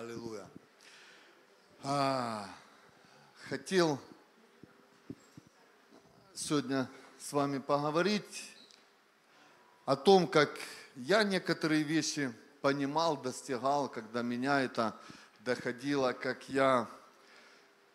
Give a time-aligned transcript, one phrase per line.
[0.00, 0.46] Аллилуйя.
[1.82, 2.48] А,
[3.50, 3.98] хотел
[6.32, 6.88] сегодня
[7.18, 8.50] с вами поговорить
[9.84, 10.58] о том, как
[10.96, 12.32] я некоторые вещи
[12.62, 14.96] понимал, достигал, когда меня это
[15.40, 16.88] доходило, как я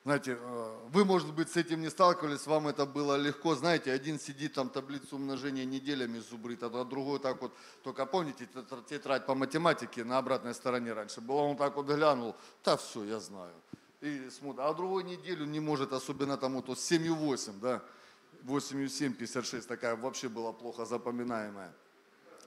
[0.05, 3.55] знаете, э, вы, может быть, с этим не сталкивались, вам это было легко.
[3.55, 7.51] Знаете, один сидит там таблицу умножения неделями зубрит, а другой так вот,
[7.83, 8.47] только помните,
[8.87, 13.19] тетрадь по математике на обратной стороне раньше была, он так вот глянул, да все, я
[13.19, 13.55] знаю.
[14.01, 17.81] И смотрит, а другой неделю не может, особенно там вот 7,8, да,
[18.43, 21.73] 8,7, 56, такая вообще была плохо запоминаемая.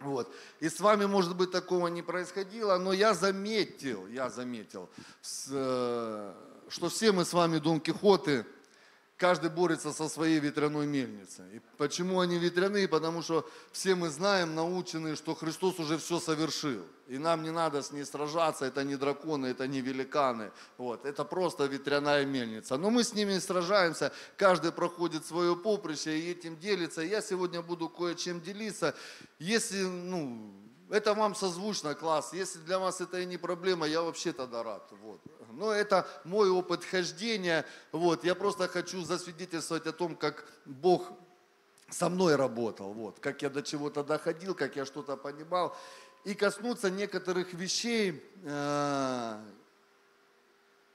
[0.00, 0.32] Вот.
[0.60, 4.88] И с вами, может быть, такого не происходило, но я заметил, я заметил,
[5.20, 6.34] с, э,
[6.68, 8.44] что все мы с вами Дон Кихоты,
[9.18, 11.44] каждый борется со своей ветряной мельницей.
[11.56, 12.88] И почему они ветряные?
[12.88, 16.84] Потому что все мы знаем, научены, что Христос уже все совершил.
[17.08, 20.52] И нам не надо с ней сражаться, это не драконы, это не великаны.
[20.76, 21.04] Вот.
[21.04, 22.76] Это просто ветряная мельница.
[22.76, 27.02] Но мы с ними сражаемся, каждый проходит свое поприще и этим делится.
[27.02, 28.94] Я сегодня буду кое-чем делиться.
[29.38, 30.52] Если, ну,
[30.90, 32.32] это вам созвучно, класс.
[32.32, 34.88] Если для вас это и не проблема, я вообще тогда рад.
[35.02, 35.20] Вот.
[35.58, 37.66] Но это мой опыт хождения.
[37.90, 38.22] Вот.
[38.22, 41.12] Я просто хочу засвидетельствовать о том, как Бог
[41.90, 45.74] со мной работал, вот, как я до чего-то доходил, как я что-то понимал,
[46.24, 49.40] и коснуться некоторых вещей, э,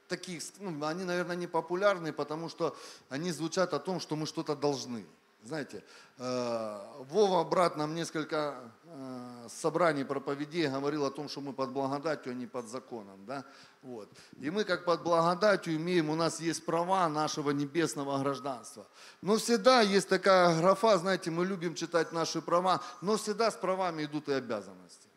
[0.07, 2.77] таких, ну, они, наверное, не популярны, потому что
[3.09, 5.05] они звучат о том, что мы что-то должны.
[5.43, 5.83] Знаете,
[6.19, 8.55] э, Вова, брат, нам несколько
[8.85, 13.25] э, собраний проповедей говорил о том, что мы под благодатью, а не под законом.
[13.25, 13.43] Да?
[13.81, 14.09] Вот.
[14.39, 18.87] И мы как под благодатью имеем, у нас есть права нашего небесного гражданства.
[19.21, 24.05] Но всегда есть такая графа, знаете, мы любим читать наши права, но всегда с правами
[24.05, 25.09] идут и обязанности.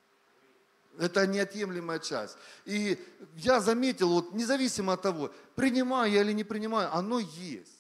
[0.99, 2.37] Это неотъемлемая часть.
[2.65, 2.99] И
[3.37, 7.79] я заметил, вот независимо от того, принимаю я или не принимаю, оно есть.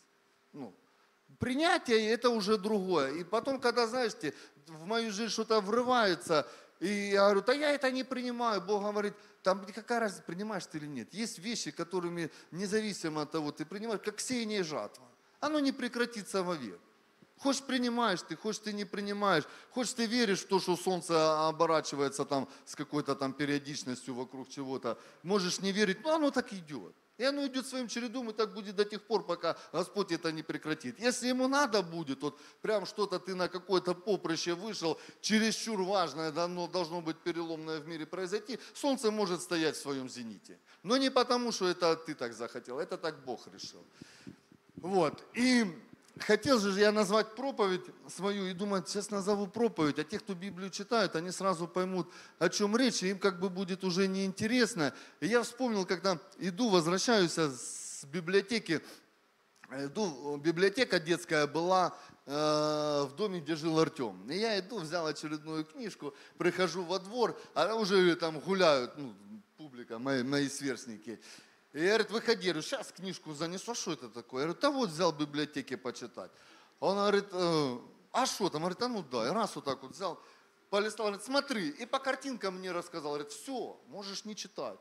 [0.52, 0.72] Ну,
[1.38, 3.14] Принятие это уже другое.
[3.14, 4.34] И потом, когда, знаете,
[4.66, 6.46] в мою жизнь что-то врывается,
[6.80, 8.60] и я говорю, да я это не принимаю.
[8.60, 11.12] Бог говорит, там какая разница, принимаешь ты или нет.
[11.14, 15.06] Есть вещи, которыми, независимо от того, ты принимаешь, как сеяние и жатва.
[15.40, 16.80] Оно не прекратится вовек.
[17.38, 22.24] Хочешь принимаешь ты, хочешь ты не принимаешь, хочешь ты веришь в то, что солнце оборачивается
[22.24, 26.94] там с какой-то там периодичностью вокруг чего-то, можешь не верить, но оно так идет.
[27.18, 30.42] И оно идет своим чередом, и так будет до тех пор, пока Господь это не
[30.42, 31.00] прекратит.
[31.00, 36.66] Если ему надо будет, вот прям что-то ты на какое-то поприще вышел, чересчур важное, давно
[36.66, 40.58] должно быть переломное в мире произойти, солнце может стоять в своем зените.
[40.82, 43.84] Но не потому, что это ты так захотел, это так Бог решил.
[44.76, 45.24] Вот.
[45.34, 45.64] И
[46.18, 50.70] хотел же я назвать проповедь свою и думаю, сейчас назову проповедь, а те, кто Библию
[50.70, 54.94] читают, они сразу поймут, о чем речь, и им как бы будет уже неинтересно.
[55.20, 58.82] И я вспомнил, когда иду, возвращаюсь с библиотеки,
[59.70, 64.28] иду, библиотека детская была э, в доме, где жил Артем.
[64.30, 69.14] И я иду, взял очередную книжку, прихожу во двор, а уже там гуляют, ну,
[69.56, 71.20] публика, мои, мои сверстники.
[71.76, 74.40] И я, говорит, выходи, я говорю, сейчас книжку занесу, а что это такое?
[74.40, 76.30] Я говорю, да вот взял в библиотеке почитать.
[76.80, 77.78] Он говорит, э,
[78.12, 78.62] а что там?
[78.62, 79.28] Говорит, а ну да.
[79.28, 80.18] И раз вот так вот взял,
[80.70, 81.68] полистал, говорит, смотри.
[81.68, 84.78] И по картинкам мне рассказал, говорит, все, можешь не читать.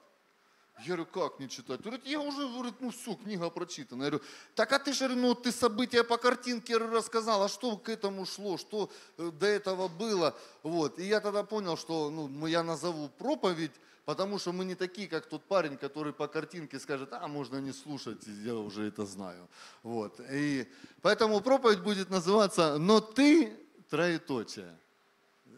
[0.79, 1.81] Я говорю, как не читать?
[1.81, 4.03] Говорит, я уже, говорит, ну все, книга прочитана.
[4.03, 4.25] Я говорю,
[4.55, 8.57] так а ты же, ну ты события по картинке рассказал, а что к этому шло,
[8.57, 10.37] что э, до этого было?
[10.63, 10.99] Вот.
[10.99, 13.71] И я тогда понял, что ну, я назову проповедь
[14.05, 17.73] Потому что мы не такие, как тот парень, который по картинке скажет, а можно не
[17.73, 19.49] слушать, я уже это знаю.
[19.81, 20.21] Вот.
[20.31, 20.67] И
[21.01, 23.51] поэтому проповедь будет называться «Но ты
[23.89, 24.77] троеточие».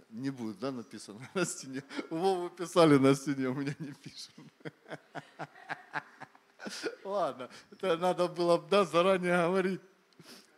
[0.10, 1.84] Не будет, да, написано на стене?
[2.10, 4.34] Вову писали на стене, у меня не пишут.
[7.04, 9.82] Ладно, это надо было да, заранее говорить.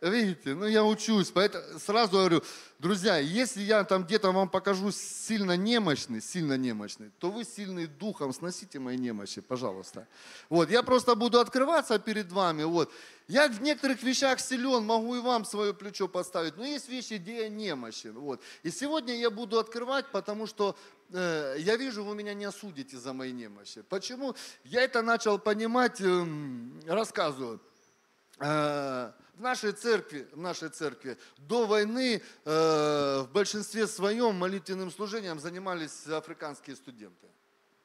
[0.00, 2.42] Видите, ну я учусь, поэтому сразу говорю,
[2.78, 8.32] друзья, если я там где-то вам покажу сильно немощный, сильно немощный, то вы сильный духом,
[8.32, 10.08] сносите мои немощи, пожалуйста.
[10.48, 12.90] Вот, я просто буду открываться перед вами, вот.
[13.28, 17.42] Я в некоторых вещах силен, могу и вам свое плечо поставить, но есть вещи, где
[17.42, 18.40] я немощен, вот.
[18.62, 20.78] И сегодня я буду открывать, потому что
[21.12, 23.82] э, я вижу, вы меня не осудите за мои немощи.
[23.82, 24.34] Почему?
[24.64, 26.26] Я это начал понимать, э,
[26.86, 27.60] рассказываю.
[29.40, 36.06] В нашей церкви, в нашей церкви до войны э, в большинстве своем молитвенным служением занимались
[36.06, 37.26] африканские студенты.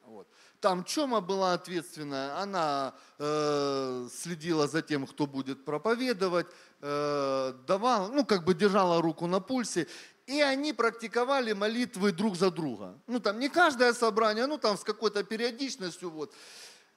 [0.05, 0.27] Вот.
[0.59, 6.47] Там Чома была ответственная, она э, следила за тем, кто будет проповедовать,
[6.81, 9.87] э, давала, ну как бы держала руку на пульсе,
[10.27, 12.99] и они практиковали молитвы друг за друга.
[13.07, 16.33] Ну там не каждое собрание, ну там с какой-то периодичностью вот.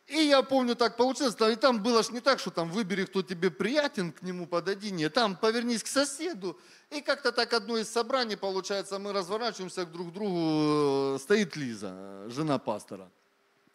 [0.09, 3.23] И я помню, так получилось, и там было ж не так, что там выбери, кто
[3.23, 4.91] тебе приятен, к нему подойди.
[4.91, 6.59] Нет, там повернись к соседу.
[6.89, 12.25] И как-то так одно из собраний, получается, мы разворачиваемся к друг другу, э, стоит Лиза,
[12.31, 13.11] жена пастора.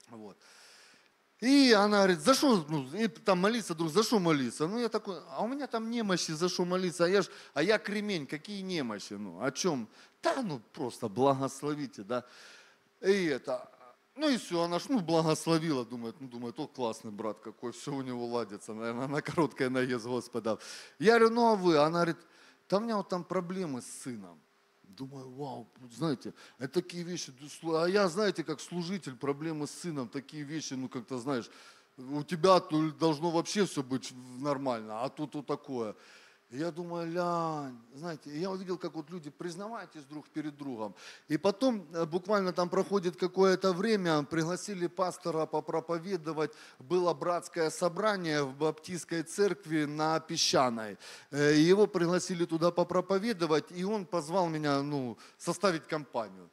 [0.09, 0.35] Вот.
[1.39, 4.65] И она говорит, за что, ну, и там молиться, друг, за что молиться?
[4.65, 7.05] Ну, я такой, а у меня там немощи, за что молиться?
[7.05, 9.13] А я, ж, а я кремень, какие немощи?
[9.13, 9.87] Ну, о чем?
[10.23, 12.23] Да, ну, просто благословите, да.
[13.01, 13.69] И это,
[14.15, 17.91] ну и все, она ж, ну, благословила, думает, ну, думает, о, классный брат какой, все
[17.91, 20.59] у него ладится, наверное, на короткое наезд Господа.
[20.99, 21.77] Я говорю, ну, а вы?
[21.77, 22.17] Она говорит,
[22.69, 24.39] да у меня вот там проблемы с сыном.
[24.83, 27.33] Думаю, вау, знаете, это такие вещи,
[27.63, 31.49] а я, знаете, как служитель, проблемы с сыном, такие вещи, ну, как-то, знаешь,
[31.97, 35.95] у тебя должно вообще все быть нормально, а тут вот такое.
[36.53, 40.93] Я думаю, ля, знаете, я увидел, как вот люди признавайтесь друг перед другом.
[41.27, 48.55] И потом э, буквально там проходит какое-то время, пригласили пастора попроповедовать, было братское собрание в
[48.55, 50.99] баптистской церкви на Песчаной.
[51.31, 56.47] Э, его пригласили туда попроповедовать, и он позвал меня, ну, составить компанию.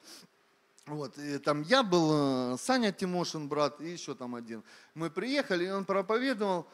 [0.86, 4.64] Вот, и там я был, э, Саня Тимошин, брат, и еще там один.
[4.94, 6.66] Мы приехали, и он проповедовал,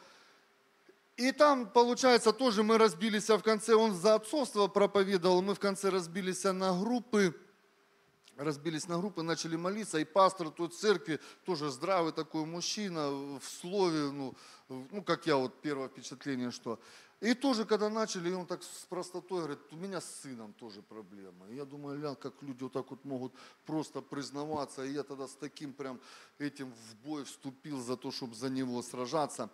[1.17, 5.59] и там, получается, тоже мы разбились а в конце, он за отцовство проповедовал, мы в
[5.59, 7.35] конце разбились на группы,
[8.35, 14.11] разбились на группы, начали молиться, и пастор той церкви, тоже здравый такой мужчина, в слове,
[14.11, 14.35] ну,
[14.69, 16.79] ну как я, вот первое впечатление, что.
[17.19, 21.47] И тоже, когда начали, он так с простотой говорит, у меня с сыном тоже проблема.
[21.49, 23.33] И я думаю, ля, как люди вот так вот могут
[23.65, 24.85] просто признаваться.
[24.85, 25.99] И я тогда с таким прям
[26.37, 29.49] этим в бой вступил за то, чтобы за него сражаться.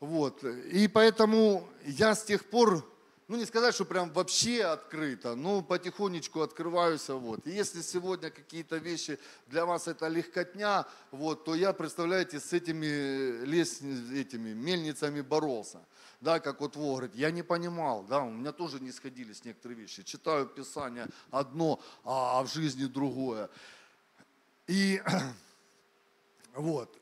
[0.00, 0.44] Вот.
[0.44, 2.84] И поэтому я с тех пор,
[3.26, 7.08] ну не сказать, что прям вообще открыто, но потихонечку открываюсь.
[7.08, 7.46] Вот.
[7.46, 9.18] И если сегодня какие-то вещи
[9.48, 15.80] для вас это легкотня, вот, то я, представляете, с этими, лес, этими мельницами боролся.
[16.20, 19.80] Да, как вот Вова говорит, я не понимал, да, у меня тоже не сходились некоторые
[19.80, 20.02] вещи.
[20.02, 23.48] Читаю Писание одно, а в жизни другое.
[24.66, 25.00] И
[26.54, 26.96] вот,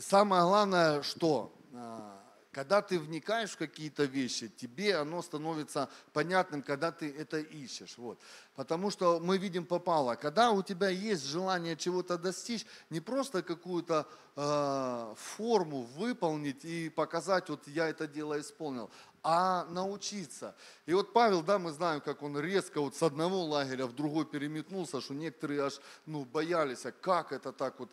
[0.00, 2.15] самое главное, что а,
[2.56, 7.98] когда ты вникаешь в какие-то вещи, тебе оно становится понятным, когда ты это ищешь.
[7.98, 8.18] Вот.
[8.54, 14.06] Потому что мы видим попало, когда у тебя есть желание чего-то достичь, не просто какую-то
[14.36, 18.90] э, форму выполнить и показать, вот я это дело исполнил,
[19.22, 20.54] а научиться.
[20.86, 24.24] И вот Павел, да, мы знаем, как он резко вот с одного лагеря в другой
[24.24, 27.90] переметнулся, что некоторые аж ну, боялись, а как это так вот,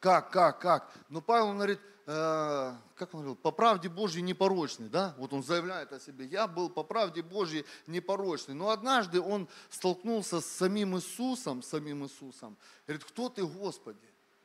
[0.00, 0.92] как, как, как.
[1.08, 5.16] Но Павел говорит, Э, как он говорил, по правде Божьей непорочный, да?
[5.18, 8.54] Вот он заявляет о себе, я был по правде Божьей непорочный.
[8.54, 12.56] Но однажды он столкнулся с самим Иисусом, самим Иисусом.
[12.86, 13.98] Говорит, кто ты, Господи?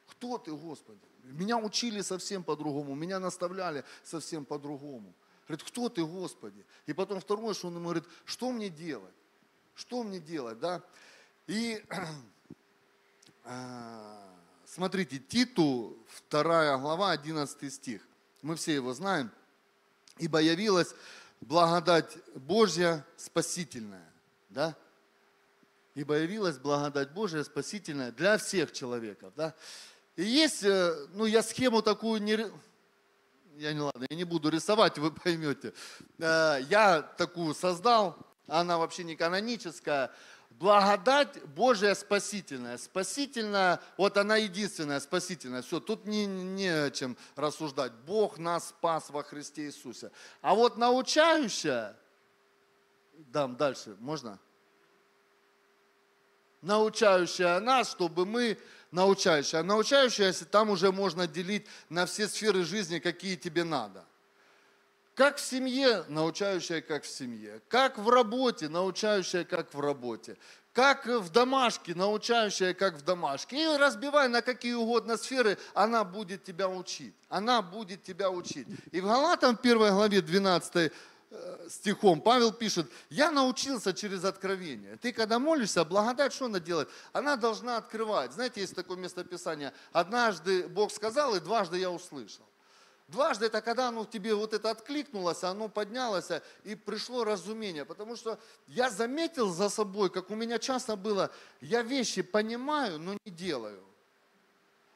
[0.08, 1.00] Кто ты, Господи?
[1.24, 5.14] Меня учили совсем по-другому, меня наставляли совсем по-другому.
[5.48, 6.66] Говорит, кто ты, Господи?
[6.88, 9.14] И потом второе, что он ему говорит, что мне делать?
[9.76, 10.82] Что мне делать, да?
[11.46, 11.84] И
[13.44, 14.31] э,
[14.74, 15.98] Смотрите, Титу,
[16.30, 18.02] 2 глава, 11 стих.
[18.42, 19.30] Мы все его знаем.
[20.18, 20.96] «Ибо явилась
[21.42, 24.10] благодать Божья спасительная».
[24.48, 24.78] Да?
[25.94, 29.34] Ибо явилась благодать Божья спасительная для всех человеков.
[29.36, 29.54] Да?
[30.16, 32.38] И есть, э, ну я схему такую не...
[33.58, 35.74] Я не ладно, я не буду рисовать, вы поймете.
[36.18, 38.16] Э, я такую создал,
[38.48, 40.14] она вообще не каноническая
[40.60, 42.78] благодать Божья спасительная.
[42.78, 45.62] Спасительная, вот она единственная спасительная.
[45.62, 47.94] Все, тут не, не о чем рассуждать.
[48.06, 50.12] Бог нас спас во Христе Иисусе.
[50.42, 51.96] А вот научающая,
[53.14, 54.40] дам дальше, можно?
[56.62, 58.58] Научающая нас, чтобы мы
[58.92, 59.64] научающая.
[59.64, 64.06] Научающая, если там уже можно делить на все сферы жизни, какие тебе надо.
[65.22, 67.62] Как в семье, научающая как в семье.
[67.68, 70.36] Как в работе, научающая как в работе.
[70.74, 73.62] Как в домашке, научающая как в домашке.
[73.62, 77.14] И разбивай на какие угодно сферы, она будет тебя учить.
[77.30, 78.66] Она будет тебя учить.
[78.92, 80.76] И в Галатам 1 главе 12
[81.30, 84.98] э, стихом Павел пишет, я научился через откровение.
[84.98, 86.90] Ты когда молишься, благодать, что она делает?
[87.14, 88.34] Она должна открывать.
[88.34, 92.51] Знаете, есть такое местописание, однажды Бог сказал, и дважды я услышал.
[93.12, 96.30] Дважды это когда оно тебе вот это откликнулось, оно поднялось
[96.64, 97.84] и пришло разумение.
[97.84, 103.18] Потому что я заметил за собой, как у меня часто было, я вещи понимаю, но
[103.26, 103.84] не делаю.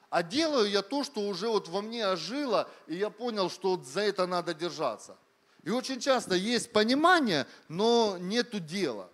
[0.09, 3.85] А делаю я то, что уже вот во мне ожило, и я понял, что вот
[3.85, 5.17] за это надо держаться.
[5.63, 9.09] И очень часто есть понимание, но нету дела.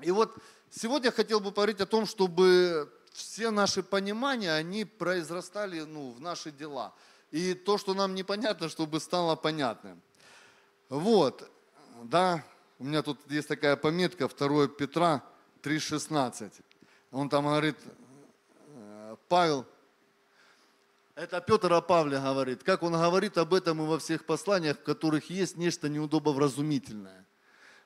[0.00, 0.36] И вот
[0.68, 6.20] сегодня я хотел бы поговорить о том, чтобы все наши понимания, они произрастали ну, в
[6.20, 6.92] наши дела.
[7.34, 10.00] И то, что нам непонятно, чтобы стало понятным.
[10.88, 11.50] Вот,
[12.04, 12.44] да,
[12.78, 15.20] у меня тут есть такая пометка 2 Петра
[15.64, 16.52] 3,16.
[17.10, 17.76] Он там говорит,
[18.68, 19.66] э, Павел,
[21.16, 24.84] это Петр о Павле говорит, как он говорит об этом и во всех посланиях, в
[24.84, 27.26] которых есть нечто неудобовразумительное.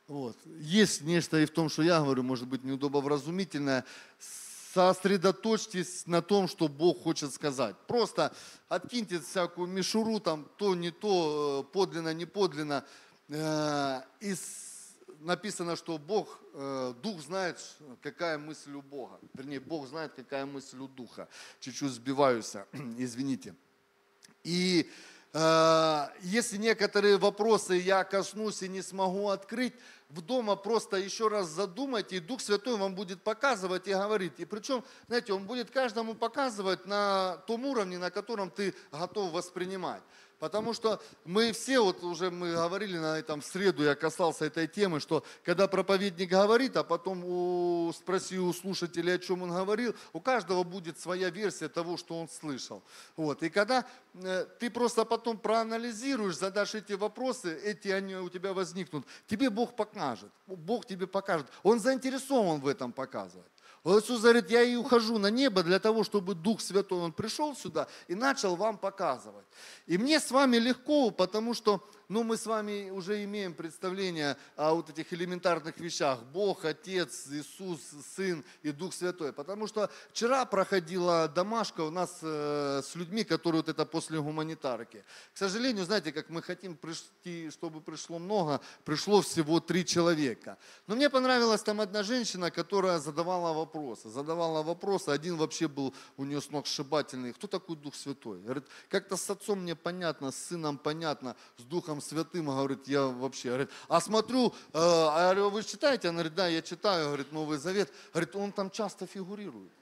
[0.09, 0.37] Вот.
[0.45, 3.87] Есть нечто и в том, что я говорю, может быть, неудобовразумительное.
[4.79, 7.75] Сосредоточьтесь на том, что Бог хочет сказать.
[7.89, 8.33] Просто
[8.69, 12.85] откиньте всякую мишуру, там, то, не то, э, подлинно, не подлинно.
[13.29, 14.37] Э, и
[15.19, 17.59] написано, что Бог, э, Дух знает,
[18.03, 19.19] какая мысль у Бога.
[19.35, 21.27] Вернее, Бог знает, какая мысль у Духа.
[21.59, 22.53] Чуть-чуть сбиваюсь,
[22.99, 23.57] извините.
[24.45, 24.89] И
[26.21, 29.75] если некоторые вопросы я коснусь и не смогу открыть,
[30.09, 34.35] в дома просто еще раз задумайте, и Дух Святой вам будет показывать и говорить.
[34.39, 40.03] И причем, знаете, Он будет каждому показывать на том уровне, на котором ты готов воспринимать.
[40.39, 44.69] Потому что мы все, вот уже мы говорили на этом в среду, я касался этой
[44.69, 49.97] темы, что когда проповедник говорит, а потом у, спроси у слушателей, о чем он говорил,
[50.13, 52.83] у каждого будет своя версия того, что он слышал.
[53.17, 53.43] Вот.
[53.43, 59.07] И когда э, ты просто потом проанализируешь, задашь эти вопросы, эти они у тебя возникнут,
[59.27, 60.31] тебе Бог покажет.
[60.47, 61.49] Бог тебе покажет.
[61.65, 63.51] Он заинтересован в этом показывать.
[63.89, 67.57] Вот Иисус говорит, я и ухожу на небо для того, чтобы Дух Святой, Он пришел
[67.57, 69.47] сюда и начал вам показывать.
[69.87, 74.73] И мне с вами легко, потому что ну, мы с вами уже имеем представление о
[74.73, 76.23] вот этих элементарных вещах.
[76.33, 77.81] Бог, Отец, Иисус,
[78.17, 79.35] Сын и Дух Святой.
[79.35, 85.05] Потому что вчера проходила домашка у нас э, с людьми, которые вот это после гуманитарки.
[85.35, 90.57] К сожалению, знаете, как мы хотим прийти, чтобы пришло много, пришло всего три человека.
[90.87, 94.09] Но мне понравилась там одна женщина, которая задавала вопросы.
[94.09, 95.11] Задавала вопросы.
[95.11, 97.35] Один вообще был у нее с ног сшибательный.
[97.35, 98.41] Кто такой Дух Святой?
[98.41, 103.07] Говорит, как-то с отцом мне понятно, с сыном понятно, с Духом Духом Святым, говорит, я
[103.07, 106.09] вообще, говорит, а смотрю, э, а я говорю, вы читаете?
[106.09, 107.93] Она говорит, да, я читаю, говорит, Новый Завет.
[108.13, 109.73] Говорит, он там часто фигурирует.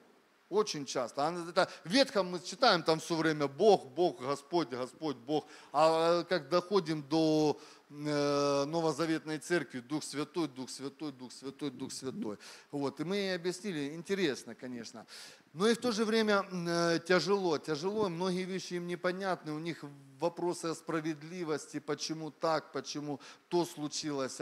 [0.49, 1.23] Очень часто.
[1.49, 5.45] Это в Ветхом мы читаем там все время Бог, Бог, Господь, Господь, Бог.
[5.73, 7.61] А как доходим до
[7.91, 12.39] э, Новозаветной церкви, Дух Святой, Дух Святой, Дух Святой, Дух Святой.
[12.71, 13.01] Вот.
[13.01, 15.05] И мы объяснили, интересно, конечно.
[15.53, 19.85] Но и в то же время э, тяжело, тяжело, многие вещи им непонятны, у них
[20.21, 24.41] вопросы о справедливости, почему так, почему то случилось.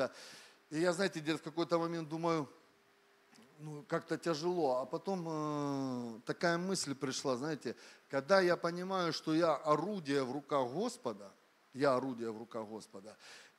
[0.69, 2.47] И я, знаете, где-то в какой-то момент думаю,
[3.59, 4.81] ну, как-то тяжело.
[4.81, 7.77] А потом э, такая мысль пришла, знаете,
[8.09, 11.33] когда я понимаю, что я орудие в руках Господа,
[11.73, 13.17] я орудие в руках Господа,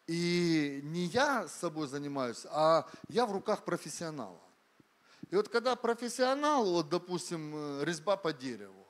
[0.08, 4.42] и не я с собой занимаюсь, а я в руках профессионала.
[5.32, 8.86] И вот когда профессионал, вот, допустим, э, резьба по дереву,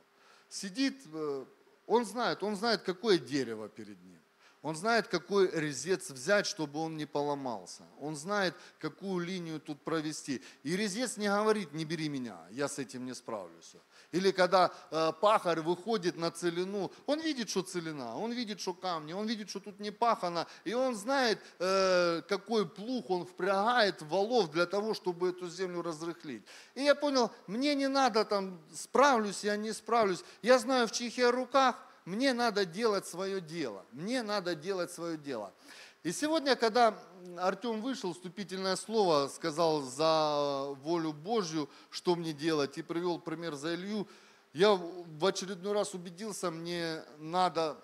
[0.50, 1.45] сидит, э,
[1.88, 4.19] он знает, он знает, какое дерево перед ним.
[4.65, 7.84] Он знает, какой резец взять, чтобы он не поломался.
[8.01, 10.41] Он знает, какую линию тут провести.
[10.63, 13.75] И резец не говорит, не бери меня, я с этим не справлюсь.
[14.12, 19.13] Или когда э, пахарь выходит на целину, он видит, что целина, он видит, что камни,
[19.13, 24.07] он видит, что тут не пахано, и он знает, э, какой плуг он впрягает в
[24.07, 26.43] валов для того, чтобы эту землю разрыхлить.
[26.74, 30.24] И я понял, мне не надо там, справлюсь я, не справлюсь.
[30.41, 33.83] Я знаю, в чьих я руках, мне надо делать свое дело.
[33.91, 35.51] Мне надо делать свое дело.
[36.03, 36.95] И сегодня, когда
[37.38, 43.74] Артем вышел, вступительное слово сказал за волю Божью, что мне делать, и привел пример за
[43.74, 44.07] Илью,
[44.53, 47.75] я в очередной раз убедился, мне надо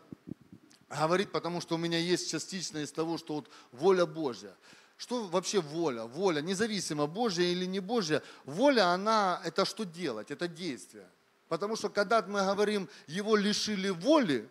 [0.88, 4.56] говорить, потому что у меня есть частично из того, что вот воля Божья.
[4.98, 6.04] Что вообще воля?
[6.04, 10.30] Воля, независимо, Божья или не Божья, воля, она, это что делать?
[10.30, 11.10] Это действие.
[11.52, 14.48] Потому что когда мы говорим, его лишили воли,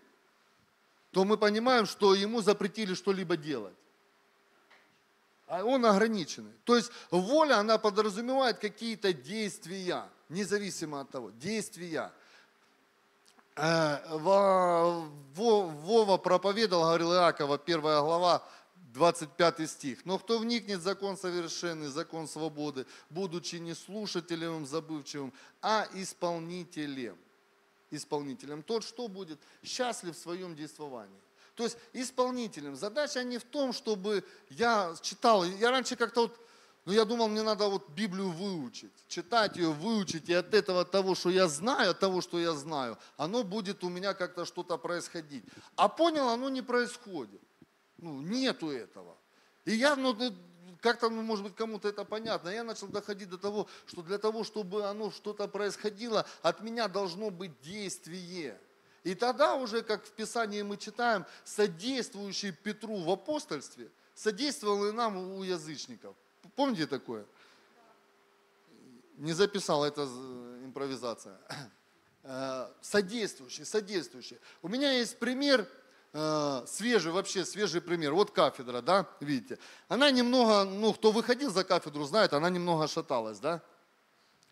[1.13, 3.73] то мы понимаем, что ему запретили что-либо делать.
[5.47, 6.53] А он ограниченный.
[6.65, 12.13] То есть воля, она подразумевает какие-то действия, независимо от того, действия.
[13.57, 18.47] Э, Вова проповедовал, говорил Иакова, первая глава,
[18.93, 20.05] 25 стих.
[20.05, 25.33] «Но кто вникнет в закон совершенный, закон свободы, будучи не слушателем забывчивым,
[25.63, 27.17] а исполнителем».
[27.93, 28.63] Исполнителем.
[28.63, 29.41] Тот что будет?
[29.65, 31.21] Счастлив в своем действовании.
[31.57, 32.77] То есть исполнителем.
[32.77, 35.45] Задача не в том, чтобы я читал.
[35.45, 36.41] Я раньше как-то вот,
[36.85, 38.93] ну я думал, мне надо вот Библию выучить.
[39.09, 40.29] Читать ее, выучить.
[40.29, 43.89] И от этого того, что я знаю, от того, что я знаю, оно будет у
[43.89, 45.45] меня как-то что-то происходить.
[45.75, 47.41] А понял, оно не происходит.
[48.01, 49.17] Ну, нету этого.
[49.65, 50.17] И я, ну,
[50.81, 52.49] как-то, ну, может быть, кому-то это понятно.
[52.49, 57.31] Я начал доходить до того, что для того, чтобы оно что-то происходило, от меня должно
[57.31, 58.59] быть действие.
[59.05, 65.17] И тогда уже, как в Писании мы читаем, содействующий Петру в апостольстве, содействовал и нам
[65.17, 66.17] у язычников.
[66.57, 67.25] Помните такое?
[69.17, 70.05] Не записал, это
[70.65, 71.39] импровизация.
[72.23, 74.39] Э, содействующий, содействующий.
[74.61, 75.67] У меня есть пример,
[76.13, 78.13] свежий, вообще свежий пример.
[78.15, 79.59] Вот кафедра, да, видите.
[79.89, 83.63] Она немного, ну, кто выходил за кафедру, знает, она немного шаталась, да.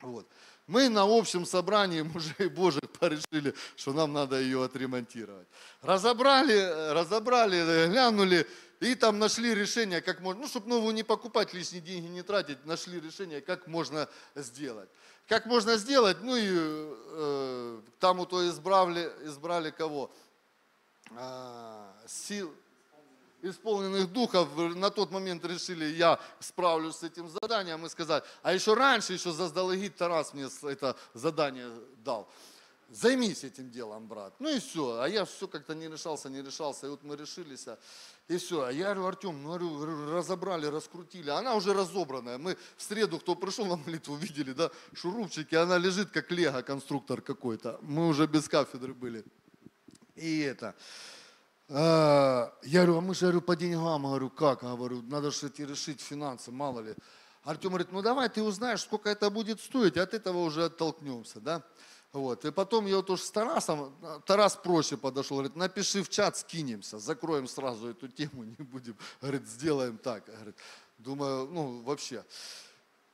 [0.00, 0.28] Вот.
[0.68, 5.48] Мы на общем собрании мужей Божьих порешили, что нам надо ее отремонтировать.
[5.82, 8.46] Разобрали, разобрали, глянули,
[8.80, 12.64] и там нашли решение, как можно, ну, чтобы новую не покупать, лишние деньги не тратить,
[12.66, 14.90] нашли решение, как можно сделать.
[15.26, 20.10] Как можно сделать, ну и э, там у то избрали, избрали кого?
[21.16, 22.54] А, сил,
[23.42, 28.74] исполненных духов на тот момент решили, я справлюсь с этим заданием и сказать, а еще
[28.74, 31.70] раньше, еще заздалегит Тарас мне это задание
[32.04, 32.28] дал.
[32.90, 34.32] Займись этим делом, брат.
[34.38, 35.00] Ну и все.
[35.00, 36.86] А я все как-то не решался, не решался.
[36.86, 37.66] И вот мы решились.
[38.28, 38.62] И все.
[38.62, 41.28] А я говорю, Артем, ну, говорю, разобрали, раскрутили.
[41.28, 42.38] Она уже разобранная.
[42.38, 45.54] Мы в среду, кто пришел на молитву, видели, да, шурупчики.
[45.54, 47.78] Она лежит, как лего конструктор какой-то.
[47.82, 49.22] Мы уже без кафедры были.
[50.18, 50.74] И это.
[51.68, 56.00] А, я говорю, а мы же, говорю, по деньгам, говорю, как, говорю, надо же решить
[56.00, 56.94] финансы, мало ли.
[57.44, 61.62] Артем говорит, ну давай, ты узнаешь, сколько это будет стоить, от этого уже оттолкнемся, да.
[62.12, 62.44] Вот.
[62.44, 63.94] И потом я вот уж с Тарасом,
[64.24, 69.46] Тарас проще подошел, говорит, напиши в чат, скинемся, закроем сразу эту тему, не будем, говорит,
[69.46, 70.24] сделаем так.
[70.26, 70.56] Говорит,
[70.98, 72.24] думаю, ну вообще.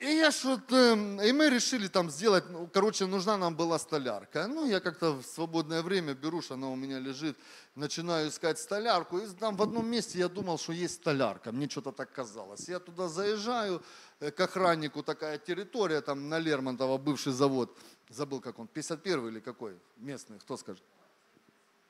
[0.05, 0.93] И я что-то,
[1.25, 4.47] и мы решили там сделать, ну, короче, нужна нам была столярка.
[4.47, 7.39] Ну, я как-то в свободное время беру, что она у меня лежит,
[7.75, 9.17] начинаю искать столярку.
[9.17, 12.69] И там в одном месте я думал, что есть столярка, мне что-то так казалось.
[12.69, 13.83] Я туда заезжаю,
[14.21, 17.75] э, к охраннику такая территория, там на Лермонтова бывший завод,
[18.11, 20.85] забыл как он, 51 или какой, местный, кто скажет?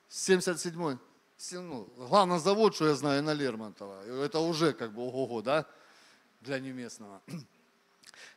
[0.09, 0.97] 77-й.
[1.51, 4.23] Ну, главный завод, что я знаю, на Лермонтова.
[4.23, 5.65] Это уже как бы ого-го, да,
[6.39, 7.21] для неместного.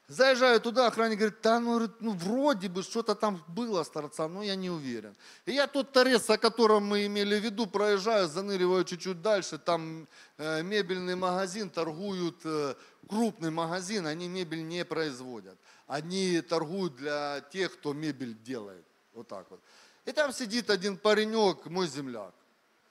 [0.09, 4.43] Заезжаю туда, охранник говорит, да, ну, ну вроде бы что-то там было с торца, но
[4.43, 5.15] я не уверен.
[5.45, 10.09] И я тот торец, о котором мы имели в виду, проезжаю, заныриваю чуть-чуть дальше, там
[10.39, 12.75] э, мебельный магазин, торгуют, э,
[13.07, 15.59] крупный магазин, они мебель не производят.
[15.87, 18.87] Они торгуют для тех, кто мебель делает.
[19.13, 19.61] Вот так вот.
[20.07, 22.33] И там сидит один паренек, мой земляк.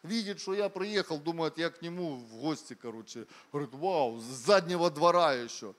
[0.04, 3.26] Видит, что я приехал, думает, я к нему в гости, короче.
[3.52, 5.74] Говорит, вау, с заднего двора еще.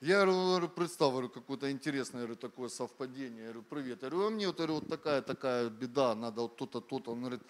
[0.00, 3.44] Я говорю, представь, говорю, какое-то интересное говорю, такое совпадение.
[3.44, 4.02] Я говорю, привет.
[4.02, 7.12] Я говорю, а мне вот, говорю, вот такая, такая беда, надо вот то-то, то-то.
[7.12, 7.42] Он говорит,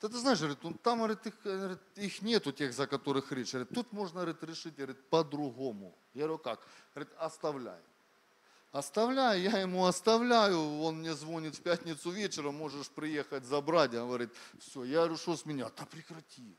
[0.00, 3.52] да ты знаешь, говорит, ну, там говорит, их, говорит, их нету тех, за которых речь.
[3.52, 5.96] Говорит, тут можно говорит, решить говорит, по-другому.
[6.12, 6.60] Я говорю, как?
[6.94, 7.80] Говорит, оставляй.
[8.70, 13.94] Оставляй, я ему оставляю, он мне звонит в пятницу вечером, можешь приехать забрать.
[13.94, 15.70] Он говорит, все, я говорю, что с меня?
[15.76, 16.56] Да прекрати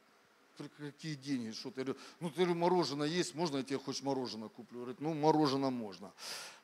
[0.78, 4.80] какие деньги, что ты, ну ты говорю, мороженое есть, можно я тебе хоть мороженое куплю?
[4.80, 6.12] Говорит, ну мороженое можно.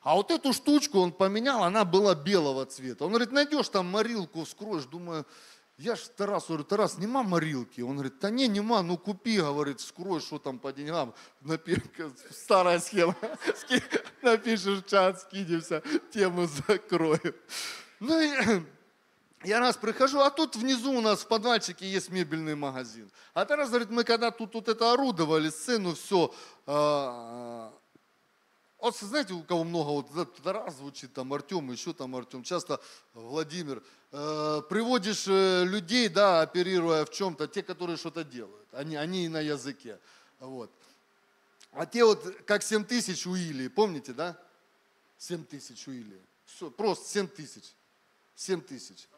[0.02, 3.04] А вот эту штучку он поменял, она была белого цвета.
[3.04, 5.24] Он говорит, найдешь там морилку, вскроешь, думаю,
[5.78, 7.80] я ж Тарас, говорю, Тарас, нема морилки?
[7.80, 11.14] Он говорит, да не, нема, ну купи, говорит, вскрой, что там по деньгам.
[11.40, 11.76] Напи...
[12.30, 13.16] Старая схема.
[14.22, 17.34] Напишешь чат, скинемся, тему закроем.
[18.00, 18.62] Ну и
[19.44, 23.10] я раз прихожу, а тут внизу у нас в подвальчике есть мебельный магазин.
[23.34, 26.32] А Тарас говорит, мы когда тут, тут это орудовали, сцену, все.
[26.66, 27.72] А,
[28.78, 32.80] вот знаете, у кого много, вот Тарас звучит, там Артем, еще там Артем, часто
[33.14, 33.82] Владимир.
[34.10, 38.68] Э, приводишь э, людей, да, оперируя в чем-то, те, которые что-то делают.
[38.72, 39.98] Они, они и на языке.
[40.38, 40.70] Вот.
[41.72, 44.38] А те вот, как 7 тысяч у Илии, помните, да?
[45.16, 46.20] 7 тысяч у Илии.
[46.44, 47.74] Все, просто 7 тысяч.
[48.36, 49.08] 7 тысяч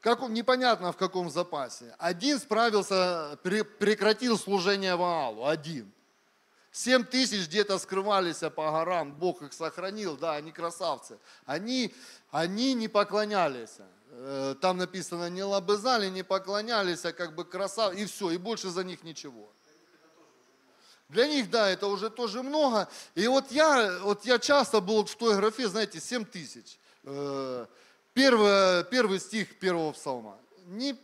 [0.00, 1.94] как, непонятно в каком запасе.
[1.98, 5.92] Один справился, прекратил служение Ваалу, один.
[6.72, 11.18] Семь тысяч где-то скрывались по горам, Бог их сохранил, да, они красавцы.
[11.44, 11.92] Они,
[12.30, 13.78] они не поклонялись.
[14.12, 18.70] Э, там написано, не лобызали, не поклонялись, а как бы красав, и все, и больше
[18.70, 19.50] за них ничего.
[21.08, 22.88] Для них, да, это уже тоже много.
[23.16, 26.78] И вот я, вот я часто был в той графе, знаете, 7 тысяч.
[28.14, 30.36] Э, Первый, стих первого псалма.
[30.66, 30.96] Не,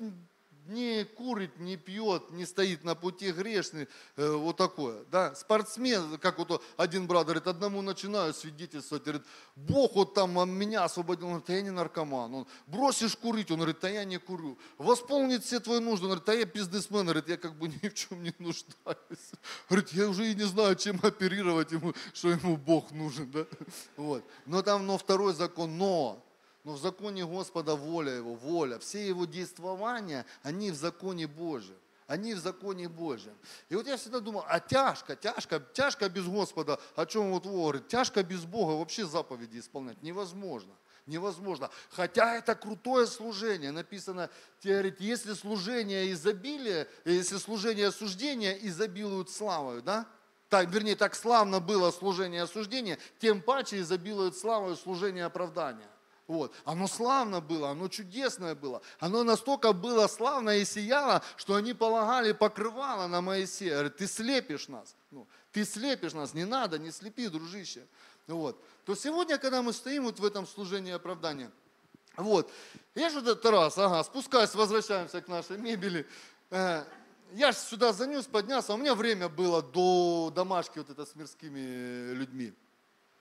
[0.67, 5.35] не курит, не пьет, не стоит на пути грешный, э, вот такое, да.
[5.35, 9.23] Спортсмен, как вот один брат говорит, одному начинаю свидетельствовать, говорит,
[9.55, 13.83] Бог вот там меня освободил, он говорит, я не наркоман, он, бросишь курить, он говорит,
[13.85, 17.37] а я не курю, восполнит все твои нужды, он говорит, а я бизнесмен, говорит, я
[17.37, 19.31] как бы ни в чем не нуждаюсь,
[19.69, 23.47] говорит, я уже и не знаю, чем оперировать ему, что ему Бог нужен, да,
[23.97, 24.25] вот.
[24.47, 26.26] Но там, но второй закон, но,
[26.67, 28.81] но в законе Господа воля Его, воля.
[28.81, 31.77] Все Его действования, они в законе Божьем.
[32.09, 33.37] Они в законе Божьем.
[33.69, 37.87] И вот я всегда думал, а тяжко, тяжко, тяжко без Господа, о чем вот говорит,
[37.87, 40.73] тяжко без Бога вообще заповеди исполнять невозможно.
[41.07, 41.71] Невозможно.
[41.91, 43.71] Хотя это крутое служение.
[43.71, 44.29] Написано,
[44.61, 50.09] говорит, если служение изобилия, если служение осуждения изобилуют славою, да?
[50.49, 55.89] Так, вернее, так славно было служение осуждения, тем паче изобилует славою служение оправдания.
[56.27, 56.53] Вот.
[56.65, 58.83] Оно славно было, оно чудесное было.
[58.99, 63.75] Оно настолько было славно и сияло, что они полагали покрывало на Моисея.
[63.75, 64.97] Говорят, ты слепишь нас.
[65.11, 67.87] Ну, ты слепишь нас, не надо, не слепи, дружище.
[68.27, 68.61] Вот.
[68.85, 71.51] То сегодня, когда мы стоим вот в этом служении оправдания,
[72.17, 72.51] вот,
[72.95, 76.07] я же этот раз, ага, спускаюсь, возвращаемся к нашей мебели.
[76.51, 76.85] Э,
[77.33, 82.15] я же сюда занес, поднялся, у меня время было до домашки вот это с мирскими
[82.15, 82.55] людьми.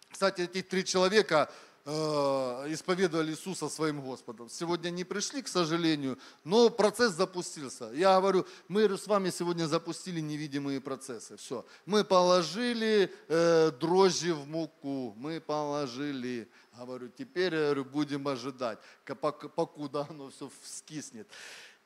[0.09, 1.51] Кстати, эти три человека,
[1.85, 4.49] исповедовали Иисуса своим Господом.
[4.49, 7.91] Сегодня не пришли, к сожалению, но процесс запустился.
[7.93, 11.37] Я говорю, мы с вами сегодня запустили невидимые процессы.
[11.37, 11.63] Все.
[11.85, 16.49] Мы положили э, дрожжи в муку, мы положили.
[16.75, 18.79] Говорю, теперь говорю, будем ожидать,
[19.55, 21.27] покуда оно все вскиснет.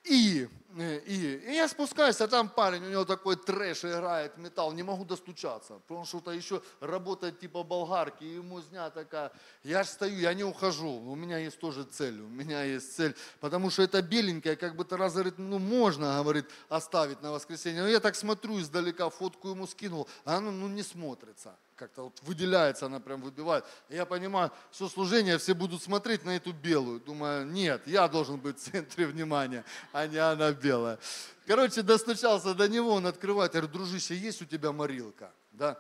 [0.06, 4.72] И, э, и, и я спускаюсь, а там парень, у него такой трэш играет, металл,
[4.72, 9.32] не могу достучаться, потому что то еще работает типа болгарки, и ему зня такая.
[9.64, 13.16] Я же стою, я не ухожу, у меня есть тоже цель, у меня есть цель,
[13.40, 17.82] потому что это беленькое, как бы то раз говорит, ну можно, говорит, оставить на воскресенье.
[17.82, 22.20] Но я так смотрю издалека, фотку ему скинул, а оно ну, не смотрится как-то вот
[22.24, 23.64] выделяется, она прям выбивает.
[23.88, 27.00] И я понимаю, что служение все будут смотреть на эту белую.
[27.00, 29.64] Думаю, нет, я должен быть в центре внимания,
[29.94, 31.00] а не она белая.
[31.48, 35.32] Короче, достучался до него, он открывает, я говорю, дружище, есть у тебя морилка?
[35.52, 35.80] Да.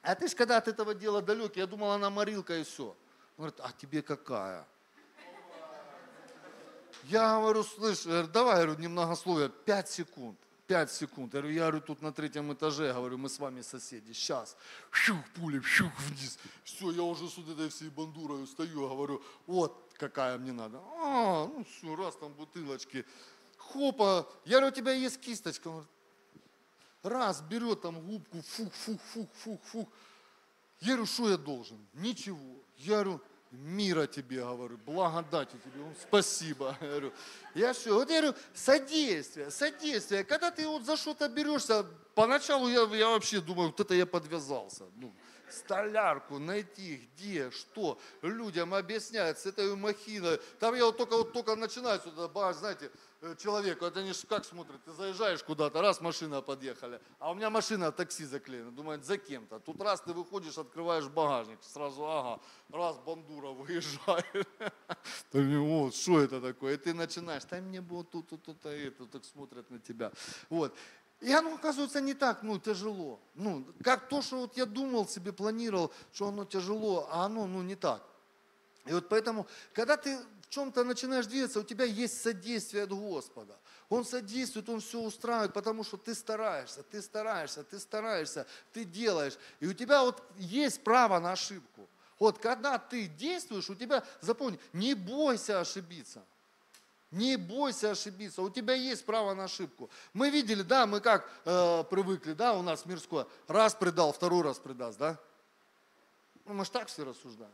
[0.00, 2.96] А ты ж когда от этого дела далекий, я думал, она морилка и все.
[3.36, 4.64] Он говорит, а тебе какая?
[7.04, 10.38] Я говорю, слышь, давай, говорю, немногословие, пять секунд.
[10.66, 11.34] 5 секунд.
[11.34, 14.12] Я говорю, я говорю, тут на третьем этаже, говорю, мы с вами соседи.
[14.12, 14.56] Сейчас.
[14.92, 16.38] Щух, пуля, щух вниз.
[16.64, 20.80] Все, я уже с вот этой всей бандурой стою, говорю, вот какая мне надо.
[21.02, 23.04] А, ну все, раз там бутылочки.
[23.56, 25.84] Хопа, я говорю, у тебя есть кисточка?
[27.02, 29.88] Раз, берет там губку, фух, фух, фух, фух, фух.
[30.80, 31.78] Я говорю, что я должен?
[31.94, 32.56] Ничего.
[32.76, 33.20] Я говорю,
[33.62, 36.76] мира тебе, говорю, благодати тебе, спасибо.
[36.80, 37.12] Я говорю,
[37.54, 40.24] я все, вот я говорю, содействие, содействие.
[40.24, 44.84] Когда ты вот за что-то берешься, поначалу я, я вообще думаю, вот это я подвязался.
[44.96, 45.12] Ну,
[45.50, 50.38] столярку найти, где, что, людям объяснять с этой махиной.
[50.58, 52.90] Там я вот только, вот только начинаю сюда, знаете,
[53.38, 57.92] человеку, это они как смотрят, ты заезжаешь куда-то, раз машина подъехали, а у меня машина
[57.92, 59.58] такси заклеена, думает, за кем-то.
[59.58, 64.48] Тут раз ты выходишь, открываешь багажник, сразу, ага, раз бандура выезжает.
[65.32, 66.74] Вот, что это такое?
[66.74, 70.12] И ты начинаешь, там мне было тут, тут, тут, и это, так смотрят на тебя.
[70.48, 70.74] Вот.
[71.20, 73.20] И оно, оказывается, не так, ну, тяжело.
[73.34, 77.62] Ну, как то, что вот я думал себе, планировал, что оно тяжело, а оно, ну,
[77.62, 78.02] не так.
[78.86, 83.58] И вот поэтому, когда ты в чем-то начинаешь двигаться, у тебя есть содействие от Господа.
[83.88, 89.36] Он содействует, Он все устраивает, потому что ты стараешься, ты стараешься, ты стараешься, ты делаешь.
[89.58, 91.88] И у тебя вот есть право на ошибку.
[92.18, 96.24] Вот когда ты действуешь, у тебя, запомни, не бойся ошибиться.
[97.10, 99.90] Не бойся ошибиться, у тебя есть право на ошибку.
[100.12, 104.58] Мы видели, да, мы как э, привыкли, да, у нас мирское, раз предал, второй раз
[104.58, 105.18] предаст, да?
[106.44, 107.52] Ну, мы же так все рассуждаем.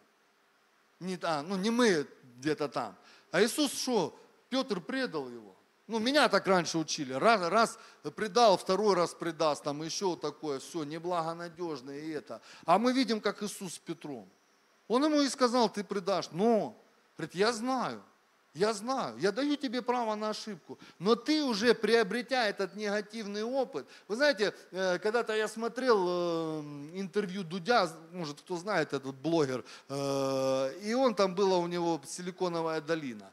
[1.03, 2.07] Не, а, ну, не мы
[2.39, 2.97] где-то там.
[3.31, 4.19] А Иисус что?
[4.49, 5.57] Петр предал его.
[5.87, 7.13] Ну, меня так раньше учили.
[7.13, 7.79] Раз, раз
[8.17, 12.41] предал, второй раз предаст, там еще такое, все, неблагонадежное и это.
[12.65, 14.31] А мы видим, как Иисус с Петром.
[14.89, 16.31] Он ему и сказал, ты предашь.
[16.31, 16.81] Но,
[17.17, 18.03] говорит, я знаю,
[18.55, 23.87] я знаю, я даю тебе право на ошибку, но ты уже приобретя этот негативный опыт.
[24.09, 26.61] Вы знаете, э, когда-то я смотрел э,
[26.95, 32.83] интервью Дудя, может кто знает этот блогер, э, и он там была у него силиконовая
[32.83, 33.33] долина,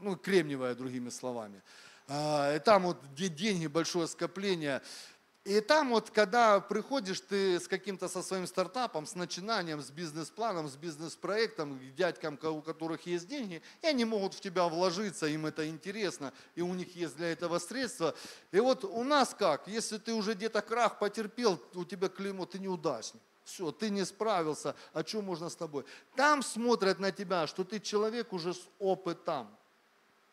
[0.00, 1.60] ну кремниевая другими словами.
[2.06, 4.82] И там вот где деньги, большое скопление.
[5.44, 10.68] И там вот, когда приходишь ты с каким-то со своим стартапом, с начинанием, с бизнес-планом,
[10.68, 15.44] с бизнес-проектом, к дядькам, у которых есть деньги, и они могут в тебя вложиться, им
[15.44, 18.14] это интересно, и у них есть для этого средства.
[18.52, 22.58] И вот у нас как, если ты уже где-то крах потерпел, у тебя клеймо, ты
[22.58, 23.20] неудачник.
[23.44, 25.84] Все, ты не справился, а что можно с тобой?
[26.16, 29.54] Там смотрят на тебя, что ты человек уже с опытом.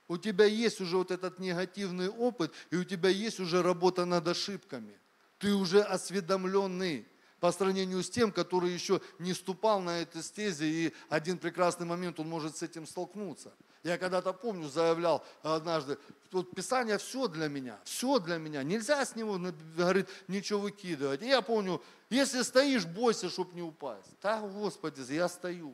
[0.08, 4.26] У тебя есть уже вот этот негативный опыт, и у тебя есть уже работа над
[4.26, 5.01] ошибками.
[5.42, 7.08] Ты уже осведомленный
[7.40, 12.20] по сравнению с тем, который еще не ступал на этой стезе, и один прекрасный момент
[12.20, 13.52] он может с этим столкнуться.
[13.84, 15.98] Я когда-то помню, заявлял однажды,
[16.30, 18.62] тут Писание все для меня, все для меня.
[18.62, 19.40] Нельзя с него,
[19.76, 21.24] говорит, ничего выкидывать.
[21.24, 24.12] И я помню, если стоишь, бойся, чтобы не упасть.
[24.22, 25.74] Да, Господи, я стою,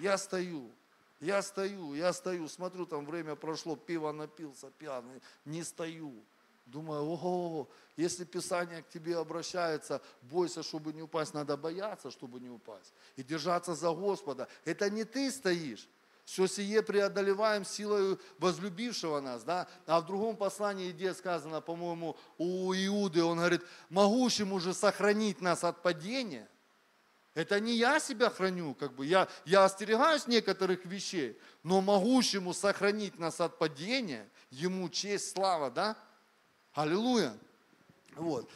[0.00, 0.72] я стою.
[1.20, 6.12] Я стою, я стою, смотрю, там время прошло, пиво напился, пьяный, не стою.
[6.66, 12.50] Думаю, ого, если Писание к тебе обращается, бойся, чтобы не упасть, надо бояться, чтобы не
[12.50, 12.92] упасть.
[13.14, 14.48] И держаться за Господа.
[14.64, 15.88] Это не ты стоишь.
[16.24, 19.44] Все сие преодолеваем силой возлюбившего нас.
[19.44, 19.68] Да?
[19.86, 25.62] А в другом послании, где сказано, по-моему, у Иуды, он говорит, могущему же сохранить нас
[25.62, 26.48] от падения.
[27.34, 33.18] Это не я себя храню, как бы я, я остерегаюсь некоторых вещей, но могущему сохранить
[33.18, 35.96] нас от падения, ему честь, слава, да?
[36.76, 37.34] Аллилуйя.
[38.16, 38.48] Вот.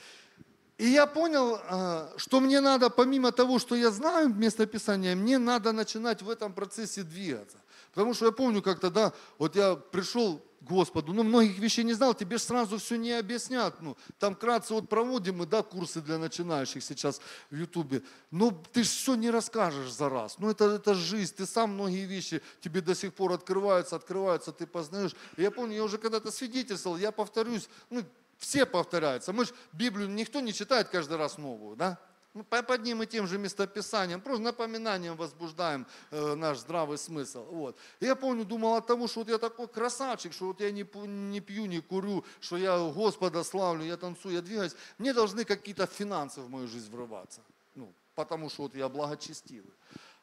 [0.76, 5.72] И я понял, а, что мне надо, помимо того, что я знаю местописание, мне надо
[5.72, 7.56] начинать в этом процессе двигаться.
[7.92, 12.12] Потому что я помню как-то, да, вот я пришел Господу, ну, многих вещей не знал,
[12.12, 13.80] тебе же сразу все не объяснят.
[13.80, 17.20] Ну, там кратко вот проводим мы, да, курсы для начинающих сейчас
[17.50, 18.02] в Ютубе.
[18.30, 20.38] Но ты же все не расскажешь за раз.
[20.38, 24.66] Ну, это, это жизнь, ты сам многие вещи тебе до сих пор открываются, открываются, ты
[24.66, 25.12] познаешь.
[25.38, 28.04] Я помню, я уже когда-то свидетельствовал, я повторюсь, ну,
[28.36, 29.32] все повторяются.
[29.32, 31.98] Мы же Библию никто не читает каждый раз новую, да?
[32.32, 37.44] Мы под одним и тем же местописанием, просто напоминанием возбуждаем э, наш здравый смысл.
[37.50, 37.76] Вот.
[37.98, 41.40] Я помню, думал от того, что вот я такой красавчик, что вот я не, не
[41.40, 44.76] пью, не курю, что я Господа славлю, я танцую, я двигаюсь.
[44.98, 47.40] Мне должны какие-то финансы в мою жизнь врываться.
[47.74, 49.72] Ну, потому что вот я благочестивый.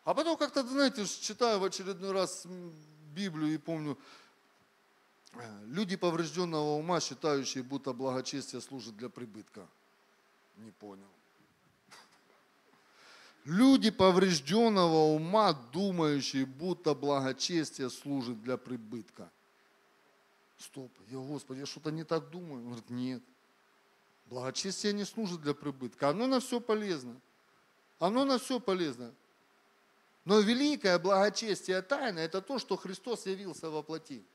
[0.05, 2.47] А потом как-то, знаете, читаю в очередной раз
[3.13, 3.97] Библию и помню,
[5.33, 9.67] э, люди поврежденного ума, считающие, будто благочестие служит для прибытка.
[10.55, 11.16] Не понял.
[13.47, 19.31] Люди поврежденного ума, думающие, будто благочестие служит для прибытка.
[20.59, 22.59] Стоп, я, Господи, я что-то не так думаю.
[22.59, 23.23] Он говорит, нет.
[24.25, 26.09] Благочестие не служит для прибытка.
[26.09, 27.15] Оно на все полезно.
[27.99, 29.13] Оно на все полезно.
[30.25, 34.25] Но великое благочестие тайна– это то, что Христос явился во плоти.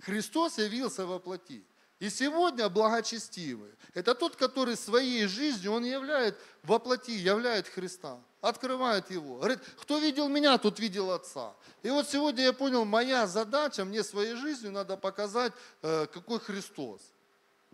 [0.00, 1.62] Христос явился во плоти.
[1.98, 9.36] И сегодня благочестивый– это тот, который своей жизнью, он являет воплоти, являет Христа, открывает его.
[9.36, 11.54] Говорит, кто видел меня, тот видел Отца.
[11.82, 17.00] И вот сегодня я понял, моя задача, мне своей жизнью надо показать, э, какой Христос.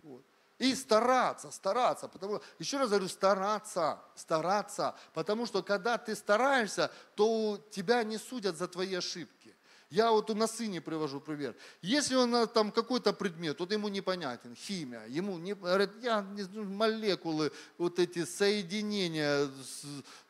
[0.01, 0.23] Вот.
[0.57, 7.59] И стараться, стараться, потому, еще раз говорю, стараться, стараться, потому что когда ты стараешься, то
[7.71, 9.52] тебя не судят за твои ошибки.
[9.93, 11.55] Я вот на сыне привожу пример.
[11.83, 17.99] Если он там какой-то предмет, вот ему непонятен, химия, ему не, говорит, я молекулы, вот
[17.99, 19.47] эти соединения,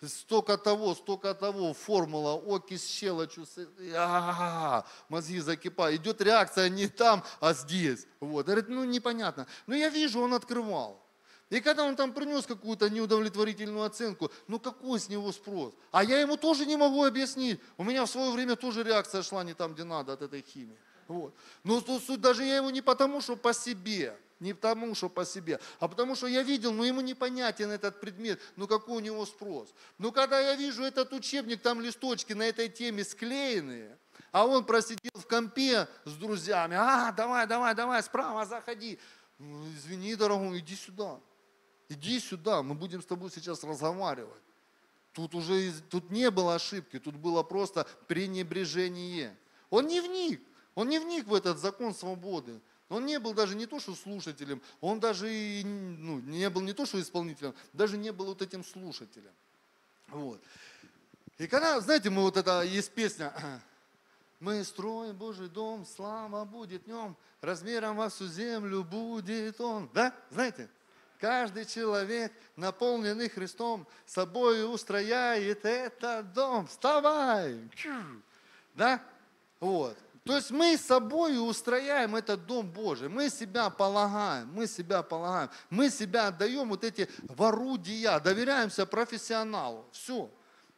[0.06, 3.46] столько того, столько того, формула, окись щелочью,
[3.96, 6.02] а, мозги закипают.
[6.02, 8.06] Идет реакция не там, а здесь.
[8.20, 8.48] Вот.
[8.48, 9.48] Говорит, ну непонятно.
[9.66, 11.03] Но я вижу, он открывал.
[11.50, 15.74] И когда он там принес какую-то неудовлетворительную оценку, ну какой с него спрос?
[15.92, 17.60] А я ему тоже не могу объяснить.
[17.78, 20.78] У меня в свое время тоже реакция шла не там, где надо от этой химии.
[21.08, 21.34] Вот.
[21.64, 25.60] Но суть даже я ему не потому, что по себе, не потому, что по себе,
[25.80, 29.74] а потому, что я видел, ну ему непонятен этот предмет, ну какой у него спрос.
[29.98, 33.98] Но когда я вижу этот учебник, там листочки на этой теме склеенные,
[34.32, 39.00] а он просидел в компе с друзьями, а, давай, давай, давай, справа заходи.
[39.38, 41.20] Ну, извини, дорогой, иди сюда.
[41.94, 44.42] Иди сюда, мы будем с тобой сейчас разговаривать.
[45.14, 49.38] Тут уже тут не было ошибки, тут было просто пренебрежение.
[49.70, 50.42] Он не вник,
[50.74, 52.60] он не вник в этот закон свободы.
[52.90, 55.28] Он не был даже не то, что слушателем, он даже
[55.64, 59.32] ну, не был не то, что исполнителем, даже не был вот этим слушателем.
[60.08, 60.42] Вот.
[61.38, 63.34] И когда, знаете, мы вот это, есть песня,
[64.40, 69.90] мы строим Божий дом, слава будет в нем, размером во всю землю будет он.
[69.94, 70.14] Да?
[70.32, 70.70] Знаете?
[71.24, 76.68] Каждый человек, наполненный Христом, собой устрояет этот дом.
[76.68, 77.62] Вставай!
[78.76, 79.02] Да?
[79.62, 79.98] Вот.
[80.26, 85.90] То есть мы собой устрояем этот дом Божий, мы себя полагаем, мы себя полагаем, мы
[85.90, 87.42] себя отдаем вот эти в
[88.20, 90.30] доверяемся профессионалу, все.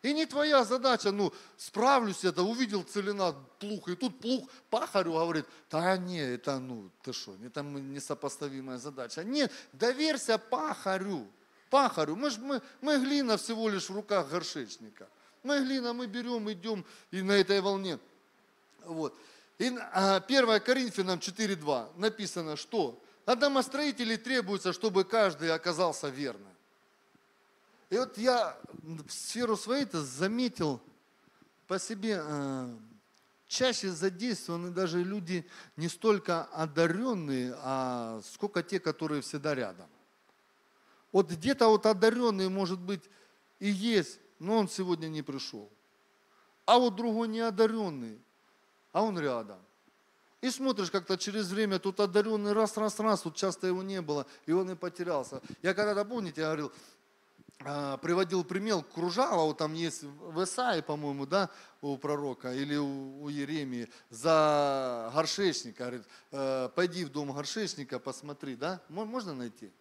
[0.06, 5.48] И не твоя задача, ну, справлюсь это, увидел целина плуг, и тут плуг пахарю говорит,
[5.72, 9.24] да не, это, ну, ты что, это несопоставимая задача.
[9.24, 11.26] Нет, доверься пахарю,
[11.72, 12.16] пахарю.
[12.16, 15.10] Мы, ж, мы, мы глина всего лишь в руках горшечника.
[15.42, 17.98] Мы глина, мы берем, идем и на этой волне.
[18.84, 19.18] Вот.
[19.58, 26.55] И 1 а, Коринфянам 4.2 написано, что от домостроителей требуется, чтобы каждый оказался верным.
[27.90, 30.82] И вот я в сферу своей-то заметил
[31.68, 32.76] по себе, э,
[33.48, 39.88] чаще задействованы даже люди не столько одаренные, а сколько те, которые всегда рядом.
[41.12, 43.04] Вот где-то вот одаренный, может быть,
[43.60, 45.72] и есть, но он сегодня не пришел.
[46.66, 48.20] А вот другой неодаренный,
[48.92, 49.60] а он рядом.
[50.42, 54.28] И смотришь как-то через время, тут одаренный раз, раз, раз, тут часто его не было,
[54.46, 55.42] и он и потерялся.
[55.62, 56.74] Я когда-то, помните, я говорил,
[57.58, 61.50] приводил пример кружала, вот там есть в Исаии, по-моему, да,
[61.82, 68.56] у пророка или у, у Еремии, за горшечника, говорит, «Э, пойди в дом горшечника, посмотри,
[68.56, 69.72] да, можно найти?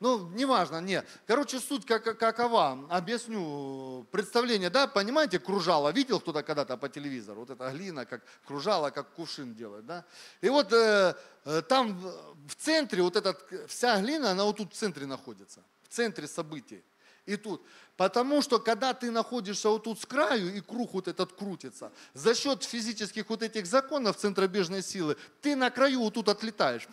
[0.00, 1.04] Ну, неважно, нет.
[1.26, 7.50] Короче, суть как, какова, объясню представление, да, понимаете, кружало, видел кто-то когда-то по телевизору, вот
[7.50, 10.04] эта глина, как кружало, как кувшин делает, да.
[10.40, 11.98] И вот э, э там
[12.46, 16.84] в центре, вот эта вся глина, она вот тут в центре находится центре событий.
[17.26, 17.66] И тут
[17.98, 22.32] Потому что когда ты находишься вот тут с краю, и круг вот этот крутится, за
[22.32, 26.86] счет физических вот этих законов центробежной силы, ты на краю вот тут отлетаешь.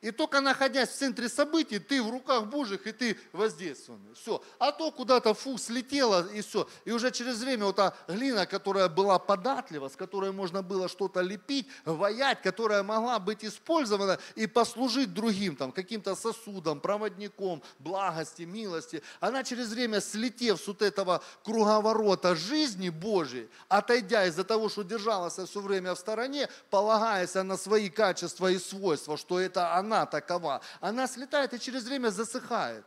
[0.00, 4.12] И только находясь в центре событий, ты в руках Божьих, и ты воздействованный.
[4.14, 4.42] Все.
[4.58, 6.68] А то куда-то фу, слетело, и все.
[6.84, 11.20] И уже через время вот та глина, которая была податлива, с которой можно было что-то
[11.20, 19.00] лепить, ваять, которая могла быть использована и послужить другим, там, каким-то сосудом, проводником, благости, милости,
[19.20, 24.82] она через время слетела слетев с вот этого круговорота жизни Божьей, отойдя из-за того, что
[24.82, 30.60] держалась все время в стороне, полагаясь на свои качества и свойства, что это она такова,
[30.80, 32.84] она слетает и через время засыхает.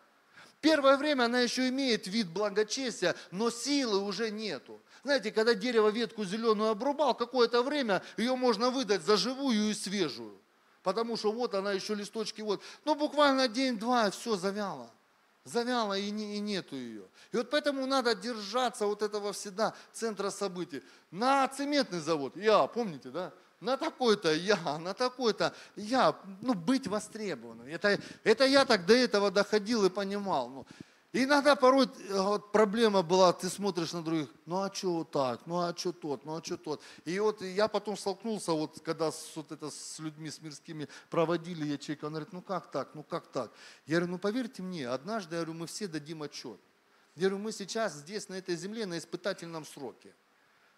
[0.61, 4.81] Первое время она еще имеет вид благочестия, но силы уже нету.
[5.03, 10.41] Знаете, когда дерево ветку зеленую обрубал, какое-то время ее можно выдать за живую и свежую.
[10.81, 12.61] Потому что вот она еще листочки, вот.
[12.85, 14.89] Ну, буквально день-два, все завяло
[15.47, 17.03] завяла и, не, и нету ее.
[17.31, 20.83] И вот поэтому надо держаться вот этого всегда центра событий.
[21.11, 23.33] На цементный завод, я, помните, да?
[23.59, 27.65] На такой-то я, на такой-то я, ну, быть востребованным.
[27.67, 30.49] Это, это я так до этого доходил и понимал.
[30.49, 30.67] Ну,
[31.13, 35.11] и иногда порой э, вот, проблема была, ты смотришь на других, ну а что вот
[35.11, 36.81] так, ну а что тот, ну а что тот.
[37.05, 41.65] И вот я потом столкнулся, вот когда с, вот это, с людьми, с мирскими проводили
[41.65, 43.51] ячейку, он говорит, ну как так, ну как так.
[43.85, 46.59] Я говорю, ну поверьте мне, однажды, я говорю, мы все дадим отчет.
[47.15, 50.13] Я говорю, мы сейчас здесь, на этой земле, на испытательном сроке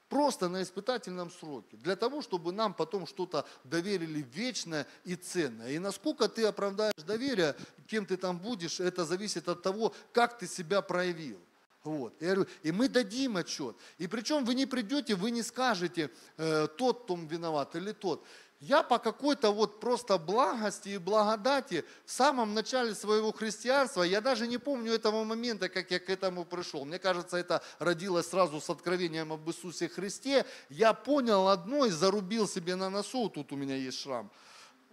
[0.09, 5.71] просто на испытательном сроке, для того, чтобы нам потом что-то доверили вечное и ценное.
[5.71, 7.55] И насколько ты оправдаешь доверие,
[7.87, 11.39] кем ты там будешь, это зависит от того, как ты себя проявил.
[11.83, 12.13] Вот.
[12.19, 13.75] Я говорю, и мы дадим отчет.
[13.97, 18.25] И причем вы не придете, вы не скажете, э, тот том виноват или тот.
[18.59, 24.47] Я по какой-то вот просто благости и благодати в самом начале своего христианства, я даже
[24.47, 26.83] не помню этого момента, как я к этому пришел.
[26.83, 30.45] Мне кажется, это родилось сразу с откровением об Иисусе Христе.
[30.67, 34.29] Я понял одно и зарубил себе на носу, тут у меня есть шрам,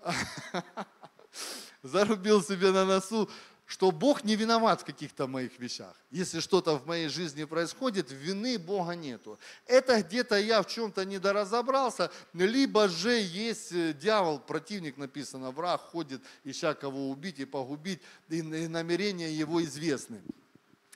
[1.82, 3.28] зарубил себе на носу,
[3.66, 5.94] что Бог не виноват в каких-то моих вещах.
[6.12, 9.38] Если что-то в моей жизни происходит, вины Бога нету.
[9.66, 16.22] Это где-то я в чем-то недоразобрался, либо же есть э, дьявол, противник написано, враг ходит,
[16.44, 20.22] ища кого убить и погубить, и намерения его известны.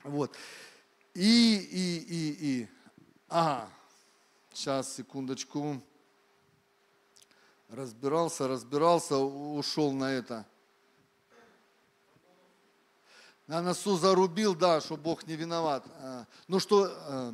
[0.04, 0.36] Вот.
[1.14, 2.68] И, и, и, и.
[3.28, 3.68] Ага,
[4.52, 5.82] сейчас, секундочку.
[7.68, 10.46] Разбирался, разбирался, ушел на это
[13.50, 15.84] на носу зарубил, да, что Бог не виноват.
[15.98, 17.32] А, ну что э,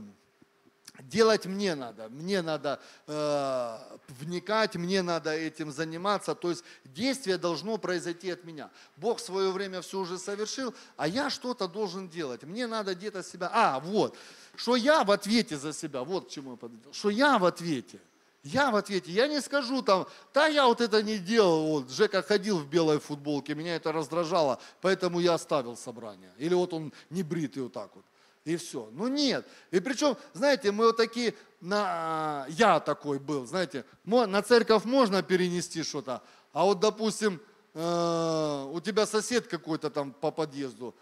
[1.02, 6.34] делать мне надо, мне надо э, вникать, мне надо этим заниматься.
[6.34, 8.70] То есть действие должно произойти от меня.
[8.96, 12.44] Бог свое время все уже совершил, а я что-то должен делать.
[12.44, 13.50] Мне надо где-то себя...
[13.52, 14.16] А, вот,
[14.54, 16.94] что я в ответе за себя, вот к чему я подвел.
[16.94, 18.00] Что я в ответе.
[18.46, 22.22] Я в ответе, я не скажу там, да я вот это не делал, вот Жека
[22.22, 26.30] ходил в белой футболке, меня это раздражало, поэтому я оставил собрание.
[26.38, 28.04] Или вот он не бритый вот так вот.
[28.44, 28.88] и все.
[28.92, 29.44] Ну нет.
[29.72, 35.82] И причем, знаете, мы вот такие, на, я такой был, знаете, на церковь можно перенести
[35.82, 36.22] что-то,
[36.52, 37.40] а вот, допустим,
[37.74, 40.94] э, у тебя сосед какой-то там по подъезду,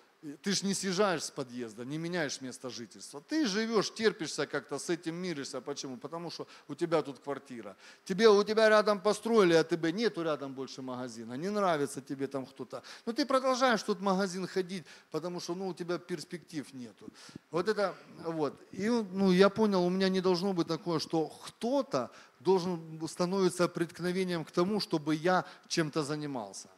[0.43, 3.21] ты же не съезжаешь с подъезда, не меняешь место жительства.
[3.21, 5.61] Ты живешь, терпишься как-то, с этим миришься.
[5.61, 5.97] Почему?
[5.99, 7.77] Потому что у тебя тут квартира.
[8.05, 11.35] Тебе, у тебя рядом построили, а тебе нету рядом больше магазина.
[11.35, 12.83] Не нравится тебе там кто-то.
[13.07, 17.09] Но ты продолжаешь в тот магазин ходить, потому что ну, у тебя перспектив нету.
[17.51, 17.95] Вот это,
[18.25, 18.59] вот.
[18.73, 22.11] И ну, я понял, у меня не должно быть такое, что кто-то
[22.41, 26.69] должен становиться преткновением к тому, чтобы я чем-то занимался.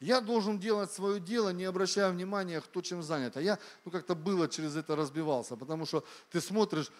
[0.00, 3.36] Я должен делать свое дело, не обращая внимания, кто чем занят.
[3.36, 6.90] А я ну, как-то было через это разбивался, потому что ты смотришь,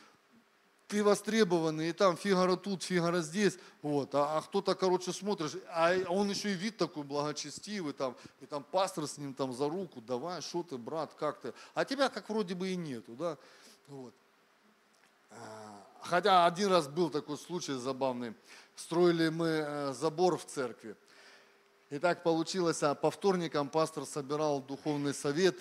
[0.88, 5.94] ты востребованный, и там Фигаро тут, Фигаро здесь, вот, а, а кто-то, короче, смотришь, а
[6.08, 10.00] он еще и вид такой благочестивый, там, и там пастор с ним там за руку,
[10.00, 13.36] давай, что ты, брат, как ты, а тебя как вроде бы и нету, да,
[13.86, 14.14] вот.
[15.30, 18.32] А, хотя один раз был такой случай забавный,
[18.74, 20.96] строили мы э, забор в церкви,
[21.90, 25.56] и так получилось, а по вторникам пастор собирал духовный совет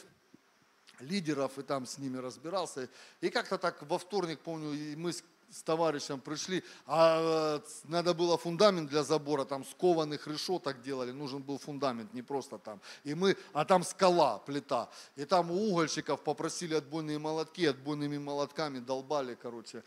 [0.99, 2.89] лидеров и там с ними разбирался.
[3.21, 5.13] И как-то так во вторник, помню, мы
[5.49, 11.41] с, товарищем пришли, а э, надо было фундамент для забора, там скованных решеток делали, нужен
[11.41, 12.81] был фундамент, не просто там.
[13.03, 14.89] И мы, а там скала, плита.
[15.15, 19.83] И там у угольщиков попросили отбойные молотки, отбойными молотками долбали, короче.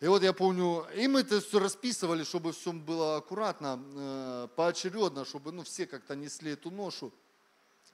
[0.00, 5.24] И вот я помню, и мы это все расписывали, чтобы все было аккуратно, э, поочередно,
[5.24, 7.12] чтобы ну, все как-то несли эту ношу.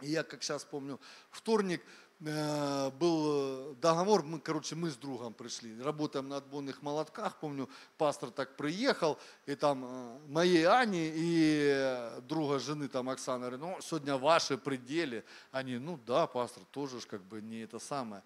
[0.01, 0.99] И я, как сейчас помню,
[1.31, 1.81] вторник
[2.23, 7.69] был договор, мы, короче, мы с другом пришли, работаем на отбойных молотках, помню,
[7.99, 13.77] пастор так приехал, и там э, моей Ани и друга жены там Оксана говорит, ну,
[13.81, 15.25] сегодня ваши пределы.
[15.51, 18.23] Они, ну да, пастор, тоже ж как бы не это самое.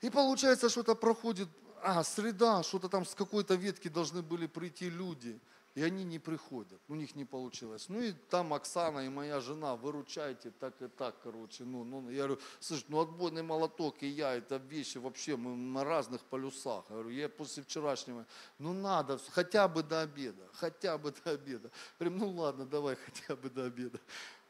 [0.00, 1.48] И получается, что-то проходит
[1.82, 5.38] а, среда, что-то там с какой-то ветки должны были прийти люди,
[5.76, 7.90] и они не приходят, у них не получилось.
[7.90, 11.64] Ну и там Оксана и моя жена, выручайте так и так, короче.
[11.64, 15.84] Ну, ну, я говорю, слушай, ну отбойный молоток и я, это вещи вообще, мы на
[15.84, 16.86] разных полюсах.
[16.88, 18.24] Я говорю, я после вчерашнего,
[18.58, 21.70] ну надо, хотя бы до обеда, хотя бы до обеда.
[21.98, 24.00] Говорим, ну ладно, давай хотя бы до обеда.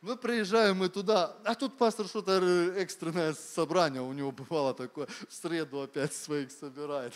[0.02, 2.40] Мы приезжаем мы туда, а тут пастор что-то
[2.76, 7.14] экстренное собрание у него бывало такое, в среду опять своих собирает.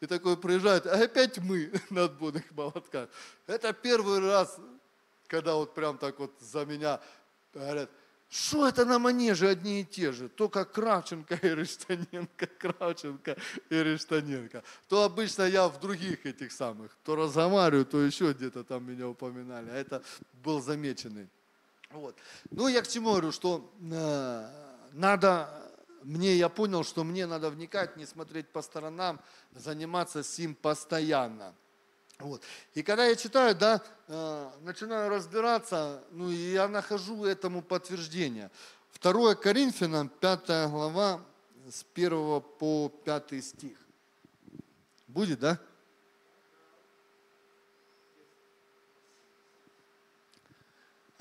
[0.00, 3.08] И такой приезжает, а опять мы на отбойных молотках.
[3.46, 4.58] Это первый раз,
[5.26, 7.00] когда вот прям так вот за меня
[7.52, 7.90] говорят,
[8.30, 10.28] что это на манеже одни и те же?
[10.28, 13.36] Только Кравченко и Рештаненко, Кравченко
[13.68, 14.62] и Рештаненко.
[14.88, 19.68] То обычно я в других этих самых, то разговариваю, то еще где-то там меня упоминали.
[19.70, 20.02] А это
[20.44, 21.28] был замеченный.
[21.90, 22.16] Вот.
[22.50, 24.48] Ну, я к чему говорю, что э,
[24.92, 25.69] надо,
[26.02, 29.20] мне, я понял, что мне надо вникать, не смотреть по сторонам,
[29.52, 31.54] заниматься сим постоянно.
[32.18, 32.42] Вот.
[32.74, 38.50] И когда я читаю, да, э, начинаю разбираться, ну, и я нахожу этому подтверждение.
[39.00, 41.22] 2 Коринфянам, 5 глава,
[41.68, 43.78] с 1 по 5 стих.
[45.06, 45.58] Будет, да?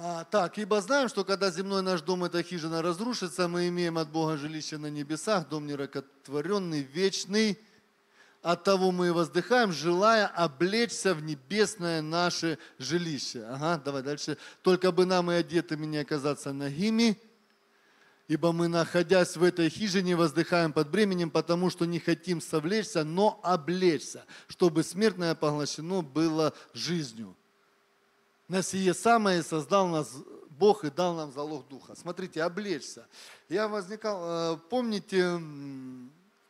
[0.02, 4.10] А, так, ибо знаем, что когда земной наш дом, эта хижина разрушится, мы имеем от
[4.10, 7.60] Бога жилище на небесах, дом нерокотворенный, вечный.
[8.42, 13.44] От того мы и воздыхаем, желая облечься в небесное наше жилище.
[13.44, 14.38] Ага, давай дальше.
[14.62, 17.20] Только бы нам и одетыми не оказаться нагими,
[18.30, 23.42] ибо мы, находясь в этой хижине, воздыхаем под бременем, потому что не хотим совлечься, но
[23.44, 27.36] облечься, чтобы смертное поглощено было жизнью
[28.50, 30.12] на сие самое создал нас
[30.50, 31.96] Бог и дал нам залог Духа.
[31.96, 33.08] Смотрите, облечься.
[33.48, 35.40] Я возникал, э, помните,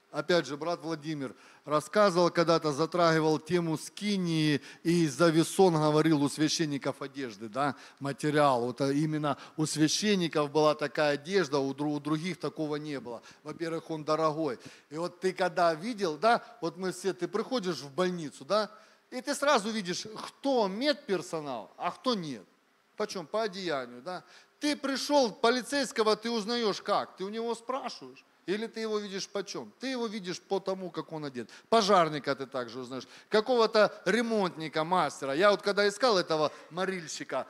[0.09, 1.35] опять же, брат Владимир
[1.65, 8.61] рассказывал когда-то, затрагивал тему скинии, и за весон говорил у священников одежды, да, материал.
[8.61, 13.21] Вот а именно у священников была такая одежда, у других такого не было.
[13.43, 14.57] Во-первых, он дорогой.
[14.89, 18.71] И вот ты когда видел, да, вот мы все, ты приходишь в больницу, да,
[19.11, 22.45] и ты сразу видишь, кто медперсонал, а кто нет.
[22.95, 23.25] Почем?
[23.25, 24.23] По одеянию, да.
[24.59, 27.15] Ты пришел, полицейского ты узнаешь как?
[27.15, 28.25] Ты у него спрашиваешь.
[28.45, 29.71] Или ты его видишь почем?
[29.79, 31.49] Ты его видишь по тому, как он одет.
[31.69, 33.07] Пожарника ты также узнаешь.
[33.29, 35.33] Какого-то ремонтника, мастера.
[35.33, 37.47] Я вот когда искал этого морильщика,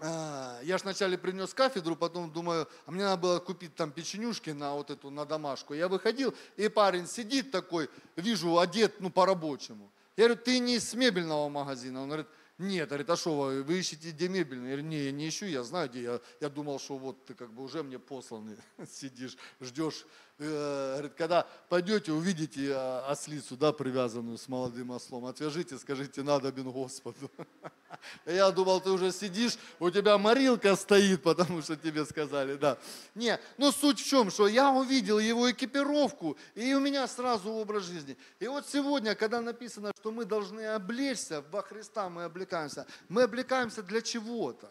[0.00, 4.50] а, я ж вначале принес кафедру, потом думаю, а мне надо было купить там печенюшки
[4.50, 5.74] на вот эту, на домашку.
[5.74, 9.90] Я выходил, и парень сидит такой, вижу, одет, ну, по-рабочему.
[10.18, 12.02] Я говорю, ты не с мебельного магазина.
[12.02, 12.26] Он говорит,
[12.58, 14.70] нет, говорит, а что вы, вы ищете где мебельный?
[14.70, 16.02] Я говорю, не, я не ищу, я знаю где.
[16.02, 18.56] Я, я думал, что вот ты как бы уже мне посланный
[18.90, 20.04] сидишь, ждешь
[20.38, 26.70] говорит, когда пойдете, увидите э, ослицу, да, привязанную с молодым ослом, отвяжите, скажите, надо бен
[26.70, 27.30] Господу.
[28.26, 32.78] Я думал, ты уже сидишь, у тебя морилка стоит, потому что тебе сказали, да.
[33.14, 37.84] Не, ну суть в чем, что я увидел его экипировку, и у меня сразу образ
[37.84, 38.16] жизни.
[38.38, 43.82] И вот сегодня, когда написано, что мы должны облечься, во Христа мы облекаемся, мы облекаемся
[43.82, 44.70] для чего-то.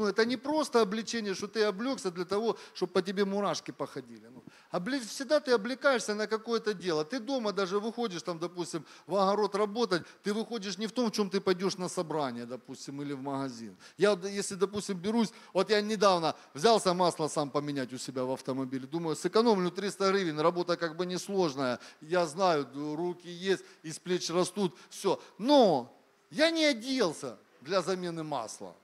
[0.00, 4.28] Ну, это не просто обличение, что ты облегся для того, чтобы по тебе мурашки походили.
[4.28, 4.98] Ну, обле...
[4.98, 7.04] Всегда ты облекаешься на какое-то дело.
[7.04, 11.12] Ты дома даже выходишь, там, допустим, в огород работать, ты выходишь не в том, в
[11.12, 13.76] чем ты пойдешь на собрание, допустим, или в магазин.
[13.98, 18.86] Я, если, допустим, берусь, вот я недавно взялся масло сам поменять у себя в автомобиле,
[18.86, 24.74] думаю, сэкономлю 300 гривен, работа как бы несложная, я знаю, руки есть, из плеч растут,
[24.88, 25.20] все.
[25.36, 25.94] Но
[26.30, 28.74] я не оделся для замены масла.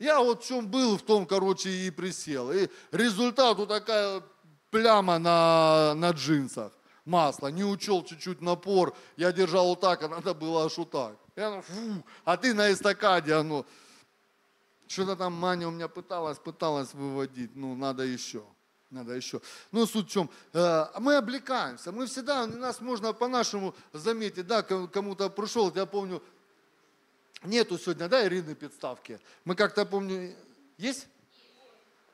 [0.00, 2.50] Я вот в чем был, в том, короче, и присел.
[2.50, 4.22] И результат вот такая
[4.70, 6.72] пляма на, на джинсах.
[7.04, 8.96] Масло, не учел чуть-чуть напор.
[9.18, 11.16] Я держал вот так, а надо было аж вот так.
[11.36, 13.66] Я, ну, фу, а ты на эстакаде, оно.
[14.88, 17.54] Что-то там Маня у меня пыталась, пыталась выводить.
[17.54, 18.42] Ну, надо еще.
[18.88, 19.42] Надо еще.
[19.70, 20.30] Ну, суть в чем?
[20.54, 21.92] Э, мы облекаемся.
[21.92, 26.22] Мы всегда, нас можно по-нашему заметить, да, кому-то пришел, я помню,
[27.42, 29.18] Нету сегодня, да, Ирины подставки.
[29.44, 30.34] Мы как-то, помню,
[30.76, 31.06] есть?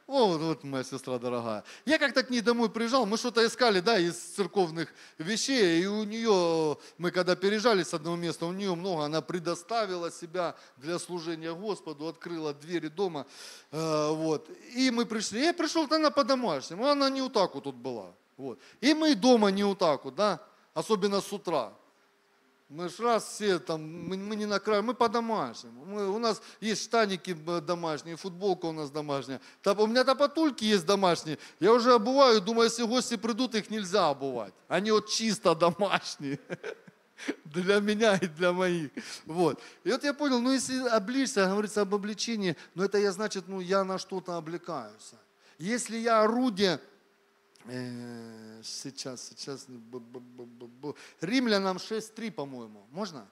[0.06, 1.64] О, вот, моя сестра дорогая.
[1.84, 6.04] Я как-то к ней домой приезжал, мы что-то искали, да, из церковных вещей, и у
[6.04, 11.52] нее, мы когда переезжали с одного места, у нее много, она предоставила себя для служения
[11.52, 13.26] Господу, открыла двери дома,
[13.72, 14.48] э, вот.
[14.76, 18.60] И мы пришли, я пришел, она по-домашнему, она не вот вот тут была, вот.
[18.80, 20.40] И мы дома не вот вот, да,
[20.72, 21.72] особенно с утра.
[22.68, 25.84] Мы ж раз все там, мы, мы не на краю, мы по-домашнему.
[25.84, 29.40] Мы, у нас есть штаники домашние, футболка у нас домашняя.
[29.62, 31.38] Там, у меня топотульки есть домашние.
[31.60, 34.52] Я уже обуваю, думаю, если гости придут, их нельзя обувать.
[34.66, 36.40] Они вот чисто домашние.
[37.44, 38.90] Для меня и для моих.
[39.24, 39.58] Вот.
[39.84, 43.60] И вот я понял, ну если обличься, говорится об обличении, ну это я, значит, ну
[43.60, 45.12] я на что-то облекаюсь.
[45.58, 46.95] Если я орудие Э,
[48.62, 49.66] сейчас, сейчас.
[51.20, 52.86] Римлянам 6.3, по-моему.
[52.90, 53.28] Можно?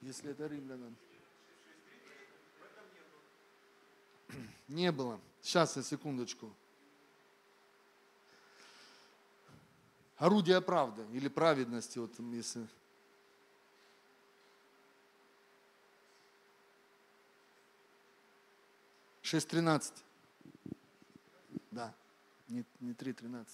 [0.00, 0.96] Если это римлянам.
[4.68, 5.20] Не было.
[5.42, 6.52] Сейчас, я секундочку.
[10.16, 12.66] Орудие правды или праведности, вот если...
[19.22, 20.04] Шесть тринадцать.
[21.70, 21.94] Да,
[22.48, 23.46] не, не 3.13.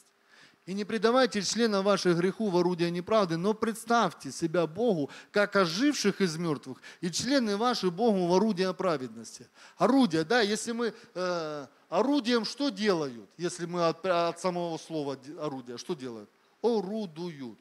[0.66, 6.20] И не предавайте члена ваших греху в орудие неправды, но представьте себя Богу, как оживших
[6.20, 9.48] из мертвых, и члены ваши Богу в орудие праведности.
[9.76, 15.78] Орудие, да, если мы э, орудием что делают, если мы от, от самого слова орудие,
[15.78, 16.28] что делают?
[16.62, 17.58] Орудуют.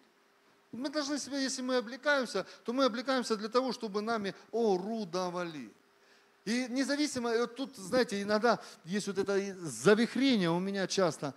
[0.72, 5.72] Мы должны себя, если мы облекаемся, то мы облекаемся для того, чтобы нами орудовали.
[6.45, 11.33] И независимо, вот тут, знаете, иногда есть вот это завихрение у меня часто.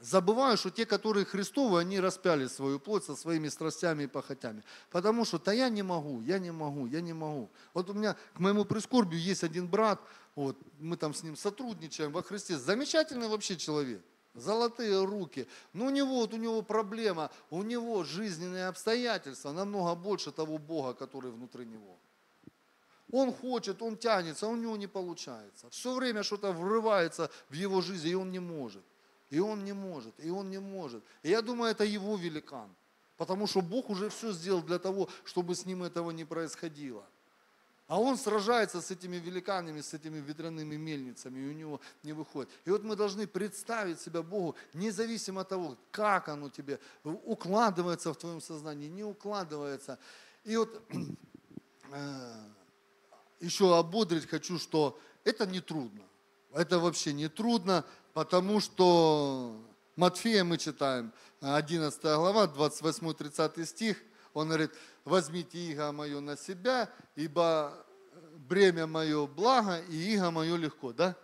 [0.00, 4.62] Забываю, что те, которые Христовы, они распяли свою плоть со своими страстями и похотями.
[4.90, 7.48] Потому что, да я не могу, я не могу, я не могу.
[7.72, 9.98] Вот у меня к моему прискорбию есть один брат,
[10.34, 12.58] вот, мы там с ним сотрудничаем во Христе.
[12.58, 14.02] Замечательный вообще человек
[14.36, 15.48] золотые руки.
[15.72, 20.92] Но у него, вот у него проблема, у него жизненные обстоятельства намного больше того Бога,
[20.92, 21.98] который внутри него.
[23.12, 25.68] Он хочет, он тянется, а у него не получается.
[25.70, 28.82] Все время что-то врывается в его жизнь, и он не может.
[29.30, 31.04] И он не может, и он не может.
[31.22, 32.68] И я думаю, это его великан.
[33.16, 37.04] Потому что Бог уже все сделал для того, чтобы с ним этого не происходило.
[37.88, 42.50] А он сражается с этими великанами, с этими ветряными мельницами, и у него не выходит.
[42.64, 48.16] И вот мы должны представить себя Богу, независимо от того, как оно тебе укладывается в
[48.16, 49.98] твоем сознании, не укладывается.
[50.42, 50.82] И вот
[51.92, 52.34] э,
[53.40, 56.02] еще ободрить хочу, что это не трудно.
[56.52, 57.84] Это вообще не трудно,
[58.14, 59.60] потому что
[59.96, 63.98] Матфея мы читаем, 11 глава, 28-30 стих,
[64.32, 64.70] он говорит,
[65.04, 67.86] возьмите иго мое на себя, ибо
[68.48, 71.16] бремя мое благо, и иго мое легко, да?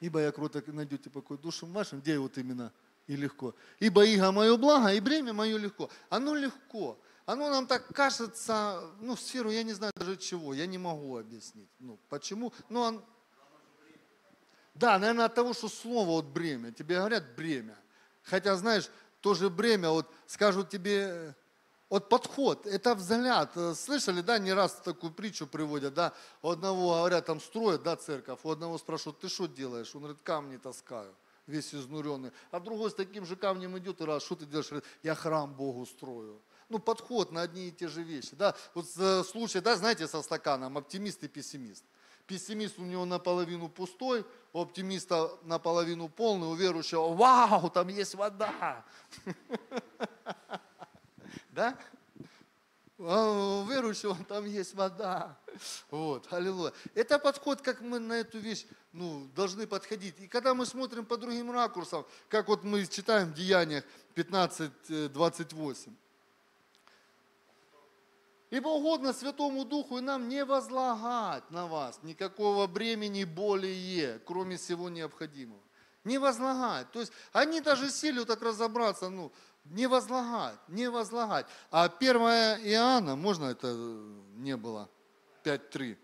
[0.00, 2.72] Ибо я круто найдете покой душам вашим, где вот именно
[3.06, 3.54] и легко.
[3.78, 5.88] Ибо иго мое благо, и бремя мое легко.
[6.08, 10.66] Оно легко оно нам так кажется, ну, в сферу, я не знаю даже чего, я
[10.66, 11.70] не могу объяснить.
[11.78, 12.52] Ну, почему?
[12.68, 13.04] Ну, он,
[14.74, 16.72] Да, наверное, от того, что слово вот бремя.
[16.72, 17.76] Тебе говорят бремя.
[18.22, 18.88] Хотя, знаешь,
[19.20, 21.34] тоже бремя, вот скажут тебе,
[21.88, 23.54] вот подход, это взгляд.
[23.76, 28.40] Слышали, да, не раз такую притчу приводят, да, у одного говорят, там строят, да, церковь,
[28.42, 29.94] у одного спрашивают, ты что делаешь?
[29.94, 31.14] Он говорит, камни таскаю,
[31.46, 32.32] весь изнуренный.
[32.50, 34.70] А другой с таким же камнем идет и раз, что ты делаешь?
[34.70, 36.40] Говорит, я храм Богу строю.
[36.72, 38.56] Ну, подход на одни и те же вещи, да.
[38.72, 41.84] Вот э, случай, да, знаете, со стаканом, оптимист и пессимист.
[42.26, 48.84] Пессимист у него наполовину пустой, у оптимиста наполовину полный, у верующего, вау, там есть вода.
[51.50, 51.76] Да?
[52.98, 55.38] А у верующего там есть вода.
[55.90, 56.72] Вот, аллилуйя.
[56.94, 60.18] Это подход, как мы на эту вещь ну, должны подходить.
[60.20, 65.92] И когда мы смотрим по другим ракурсам, как вот мы читаем в Деяниях 15-28,
[68.52, 74.90] Ибо угодно Святому Духу и нам не возлагать на вас никакого бремени более, кроме всего
[74.90, 75.62] необходимого.
[76.04, 76.92] Не возлагать.
[76.92, 79.32] То есть они даже силю так разобраться, ну,
[79.64, 81.46] не возлагать, не возлагать.
[81.70, 83.72] А 1 Иоанна, можно это
[84.36, 84.90] не было,
[85.44, 85.96] 5.3.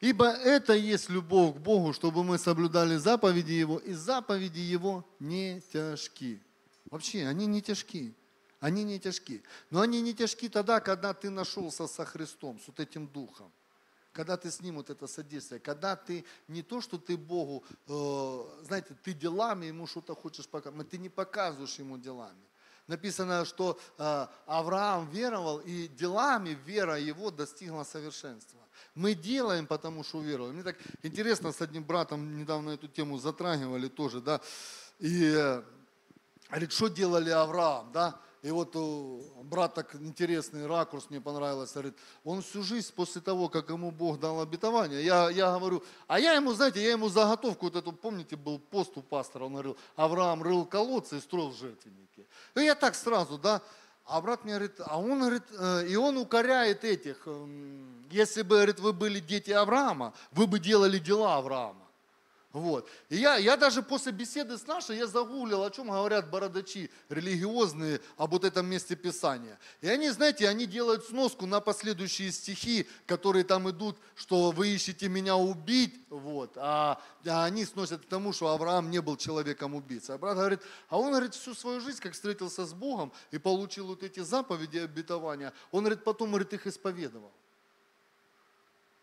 [0.00, 5.62] Ибо это есть любовь к Богу, чтобы мы соблюдали заповеди Его, и заповеди Его не
[5.72, 6.42] тяжкие.
[6.90, 8.14] Вообще, они не тяжки.
[8.60, 9.42] Они не тяжки.
[9.70, 13.52] Но они не тяжки тогда, когда ты нашелся со Христом, с вот этим Духом.
[14.12, 15.60] Когда ты с Ним вот это содействие.
[15.60, 20.88] Когда ты не то, что ты Богу, э, знаете, ты делами Ему что-то хочешь показать,
[20.88, 22.48] ты не показываешь Ему делами.
[22.88, 28.58] Написано, что э, Авраам веровал, и делами вера его достигла совершенства.
[28.94, 30.52] Мы делаем, потому что уверовали.
[30.52, 34.40] Мне так интересно, с одним братом недавно эту тему затрагивали тоже, да,
[34.98, 35.62] и э,
[36.48, 38.20] Говорит, что делали Авраам, да?
[38.42, 43.48] И вот э, брат так интересный ракурс мне понравился, говорит, он всю жизнь после того,
[43.48, 47.66] как ему Бог дал обетование, я, я говорю, а я ему, знаете, я ему заготовку
[47.66, 52.26] вот эту, помните, был пост у пастора, он говорил, Авраам рыл колодцы и строил жертвенники.
[52.54, 53.60] И я так сразу, да,
[54.04, 58.54] а брат мне говорит, а он говорит, э, и он укоряет этих, эм, если бы,
[58.54, 61.87] говорит, вы были дети Авраама, вы бы делали дела Авраама.
[62.58, 62.88] Вот.
[63.08, 68.00] И я, я даже после беседы с нашей, я загуглил, о чем говорят бородачи религиозные
[68.16, 69.58] об вот этом месте Писания.
[69.80, 75.08] И они, знаете, они делают сноску на последующие стихи, которые там идут, что вы ищете
[75.08, 80.16] меня убить, вот, а, а они сносят к тому, что Авраам не был человеком убийцей.
[80.16, 83.86] А брат говорит, а он, говорит, всю свою жизнь, как встретился с Богом и получил
[83.86, 87.30] вот эти заповеди обетования, он, говорит, потом, говорит, их исповедовал.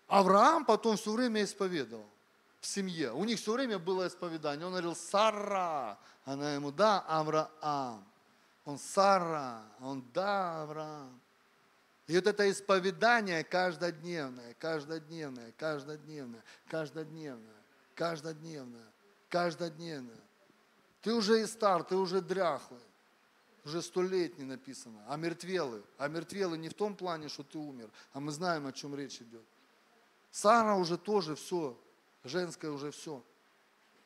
[0.08, 2.06] Авраам потом все время исповедовал
[2.66, 3.14] в семье.
[3.14, 4.66] У них все время было исповедание.
[4.66, 5.98] Он говорил, Сара.
[6.26, 8.04] Она ему, да, Авраам.
[8.66, 9.62] Он, Сара.
[9.80, 11.22] Он, да, Авраам.
[12.08, 17.64] И вот это исповедание каждодневное, каждодневное, каждодневное, каждодневное,
[17.96, 18.92] каждодневное,
[19.30, 20.22] каждодневное.
[21.02, 22.82] Ты уже и стар, ты уже дряхлый,
[23.64, 25.84] уже столетний написано, а мертвелый.
[25.98, 29.22] А мертвелый не в том плане, что ты умер, а мы знаем, о чем речь
[29.22, 29.46] идет.
[30.30, 31.76] Сара уже тоже все,
[32.26, 33.24] женское уже все.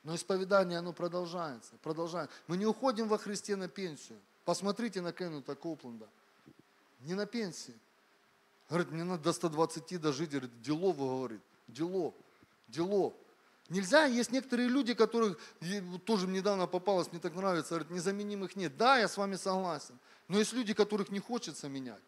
[0.04, 2.36] Но исповедание, оно продолжается, продолжается.
[2.48, 4.20] Мы не уходим во Христе на пенсию.
[4.46, 6.08] Посмотрите на Кеннета Коупленда.
[7.02, 7.76] Не на пенсии.
[8.70, 10.30] Говорит, мне надо до 120 дожить.
[10.30, 12.14] Говорит, дело, говорит, дело,
[12.68, 13.14] дело.
[13.70, 15.38] Нельзя, есть некоторые люди, которых
[16.06, 18.76] тоже недавно попалось, мне так нравится, говорит, незаменимых нет.
[18.78, 19.98] Да, я с вами согласен.
[20.28, 22.02] Но есть люди, которых не хочется менять.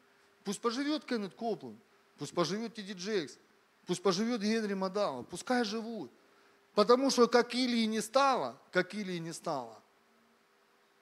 [0.43, 1.79] Пусть поживет Кеннет Коупленд,
[2.17, 3.37] пусть поживет Тиди Джейкс,
[3.91, 6.13] Пусть поживет Генри Мадава, пускай живут.
[6.75, 9.77] Потому что как Илии не стало, как Илии не стало.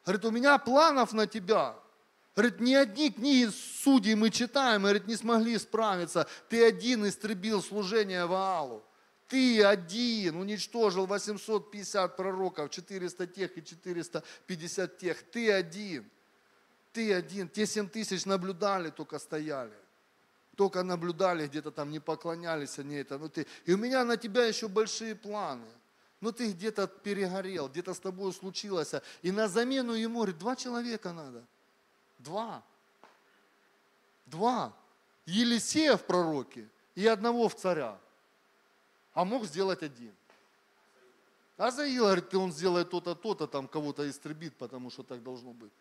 [0.04, 1.76] Говорит, у меня планов на тебя.
[2.36, 3.52] Говорит, ни одни книги
[3.84, 6.28] судей мы читаем, говорит, не смогли справиться.
[6.50, 8.84] Ты один истребил служение Ваалу.
[9.28, 15.22] Ты один уничтожил 850 пророков, 400 тех и 450 тех.
[15.30, 16.10] Ты один.
[16.92, 17.50] Ты один.
[17.50, 19.78] Те 7 тысяч наблюдали, только стояли
[20.60, 23.18] только наблюдали, где-то там не поклонялись они это.
[23.18, 25.72] Ну ты, и у меня на тебя еще большие планы.
[26.20, 28.94] Ну ты где-то перегорел, где-то с тобой случилось.
[29.22, 31.46] И на замену ему, говорит, два человека надо.
[32.18, 32.62] Два.
[34.26, 34.74] Два.
[35.26, 37.98] Елисея в пророке и одного в царя.
[39.14, 40.14] А мог сделать один.
[41.56, 45.72] А Заил, говорит, он сделает то-то, то-то, там кого-то истребит, потому что так должно быть.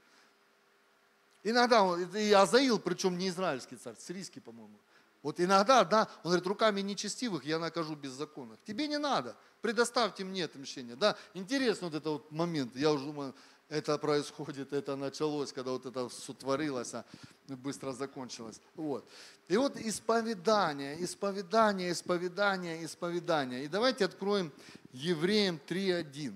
[1.45, 4.78] Иногда, он, и Азаил, причем не израильский царь, сирийский, по-моему.
[5.22, 8.59] Вот иногда, да, он говорит, руками нечестивых я накажу беззаконных.
[8.64, 10.97] Тебе не надо, предоставьте мне отмщение.
[10.97, 13.34] Да, интересно вот этот вот момент, я уже думаю,
[13.68, 17.05] это происходит, это началось, когда вот это все творилось, а
[17.49, 18.61] быстро закончилось.
[18.74, 19.07] Вот.
[19.49, 23.64] И вот исповедание, исповедание, исповедание, исповедание.
[23.64, 24.53] И давайте откроем
[24.93, 26.32] Евреям 3.1.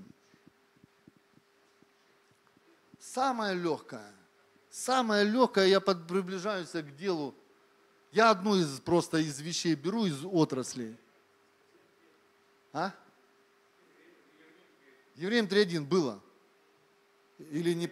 [3.00, 4.12] Самое легкое,
[4.72, 7.34] самое легкое, я приближаюсь к делу.
[8.10, 10.96] Я одну из просто из вещей беру из отраслей.
[12.72, 12.92] А?
[15.14, 16.20] Евреям 3.1 было.
[17.38, 17.88] Или не...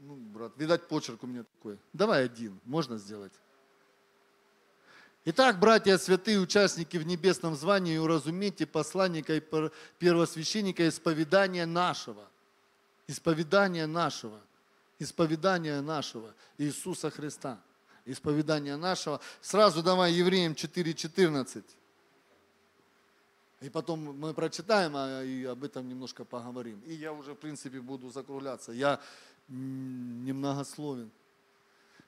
[0.00, 1.78] Ну, брат, видать, почерк у меня такой.
[1.92, 3.32] Давай один, можно сделать.
[5.26, 9.42] Итак, братья святые, участники в небесном звании, уразумейте посланника и
[9.98, 12.26] первосвященника исповедания нашего.
[13.06, 14.40] Исповедания нашего.
[15.00, 17.58] Исповедания нашего Иисуса Христа.
[18.04, 19.20] Исповедания нашего.
[19.40, 21.64] Сразу давай Евреям 4.14.
[23.62, 26.80] И потом мы прочитаем а, и об этом немножко поговорим.
[26.86, 28.72] И я уже, в принципе, буду закругляться.
[28.72, 29.00] Я
[29.48, 31.10] немногословен.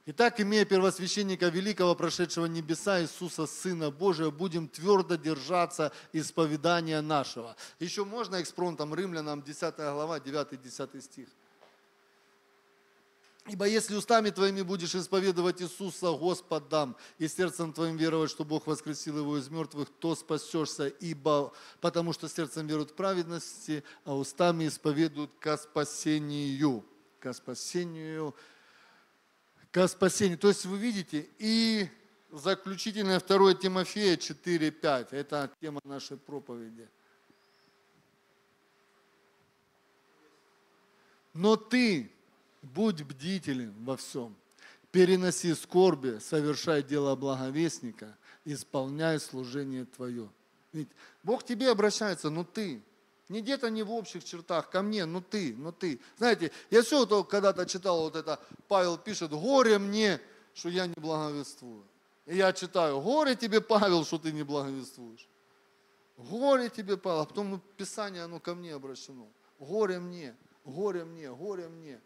[0.04, 7.56] Итак, имея первосвященника великого, прошедшего небеса, Иисуса, Сына Божия, будем твердо держаться исповедания нашего.
[7.78, 11.28] Еще можно экспромтом римлянам 10 глава, 9-10 стих.
[13.46, 19.18] Ибо если устами твоими будешь исповедовать Иисуса Господом и сердцем твоим веровать, что Бог воскресил
[19.18, 25.32] его из мертвых, то спасешься, ибо потому что сердцем веруют в праведности, а устами исповедуют
[25.40, 26.84] ко спасению.
[27.18, 28.32] Ко спасению.
[29.72, 30.38] Ко спасению.
[30.38, 31.88] То есть вы видите, и
[32.30, 35.08] заключительное 2 Тимофея 4.5.
[35.10, 36.88] Это тема нашей проповеди.
[41.34, 42.12] Но ты,
[42.62, 44.34] Будь бдителен во всем.
[44.92, 50.28] Переноси скорби, совершай дело благовестника, исполняй служение твое.
[50.72, 50.88] Ведь
[51.22, 52.80] Бог тебе обращается, но ты.
[53.28, 56.00] Не где-то не в общих чертах, ко мне, но ты, но ты.
[56.18, 58.38] Знаете, я все когда-то читал, вот это,
[58.68, 60.20] Павел пишет, горе мне,
[60.54, 61.82] что я не благовествую.
[62.26, 65.26] И я читаю, горе тебе, Павел, что ты не благовествуешь.
[66.18, 67.20] Горе тебе, Павел.
[67.20, 69.26] А потом ну, Писание, оно ко мне обращено.
[69.58, 72.00] Горе мне, горе мне, горе мне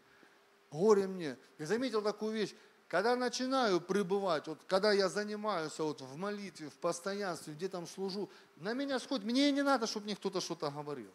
[0.76, 1.36] горе мне.
[1.58, 2.54] Я заметил такую вещь,
[2.88, 8.30] когда начинаю пребывать, вот когда я занимаюсь вот в молитве, в постоянстве, где там служу,
[8.56, 11.10] на меня сходит, мне не надо, чтобы мне кто-то что-то говорил.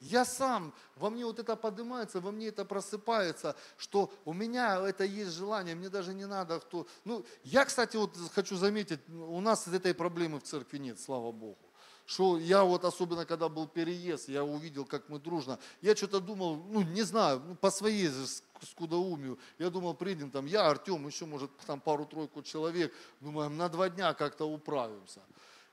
[0.00, 5.04] Я сам, во мне вот это поднимается, во мне это просыпается, что у меня это
[5.04, 6.86] есть желание, мне даже не надо кто...
[7.04, 11.69] Ну, я, кстати, вот хочу заметить, у нас этой проблемы в церкви нет, слава Богу
[12.10, 16.56] что я вот особенно когда был переезд, я увидел, как мы дружно, я что-то думал,
[16.56, 18.10] ну не знаю, ну, по своей
[18.62, 23.88] скудоумию, я думал, приедем там, я, Артем, еще может там пару-тройку человек, думаем, на два
[23.88, 25.20] дня как-то управимся.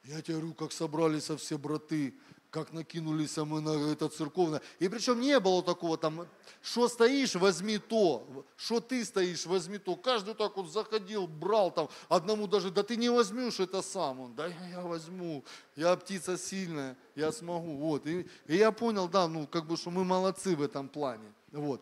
[0.03, 2.13] Я тебе говорю, как собрались все браты,
[2.57, 4.61] как накинулись мы на это церковное.
[4.79, 6.27] И причем не было такого там,
[6.63, 9.95] что стоишь, возьми то, что ты стоишь, возьми то.
[9.95, 14.21] Каждый так вот заходил, брал там, одному даже, да ты не возьмешь это сам.
[14.21, 15.43] Он, да я, возьму,
[15.75, 17.77] я птица сильная, я смогу.
[17.77, 18.07] Вот.
[18.07, 21.31] И, и я понял, да, ну как бы, что мы молодцы в этом плане.
[21.51, 21.81] Вот.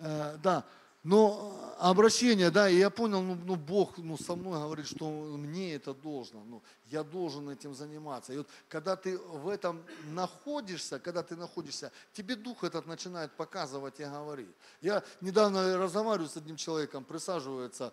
[0.00, 0.64] Э, да.
[1.04, 5.74] Но обращение, да, и я понял, ну, ну Бог ну, со мной говорит, что мне
[5.74, 8.32] это должно, ну, я должен этим заниматься.
[8.32, 14.00] И вот когда ты в этом находишься, когда ты находишься, тебе Дух этот начинает показывать
[14.00, 14.48] и говорить.
[14.80, 17.92] Я недавно разговариваю с одним человеком, присаживается,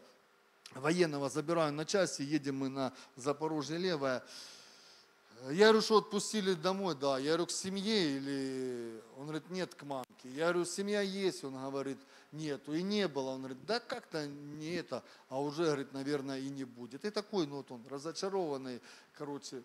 [0.74, 4.24] военного забираю на части, едем мы на Запорожье Левое,
[5.50, 7.18] я говорю, что отпустили домой, да.
[7.18, 9.02] Я говорю, к семье или...
[9.18, 10.30] Он говорит, нет, к мамке.
[10.30, 11.98] Я говорю, семья есть, он говорит,
[12.32, 12.74] нету.
[12.74, 13.32] И не было.
[13.32, 17.06] Он говорит, да как-то не это, а уже, говорит, наверное, и не будет.
[17.06, 18.82] И такой, ну вот он, разочарованный,
[19.14, 19.64] короче.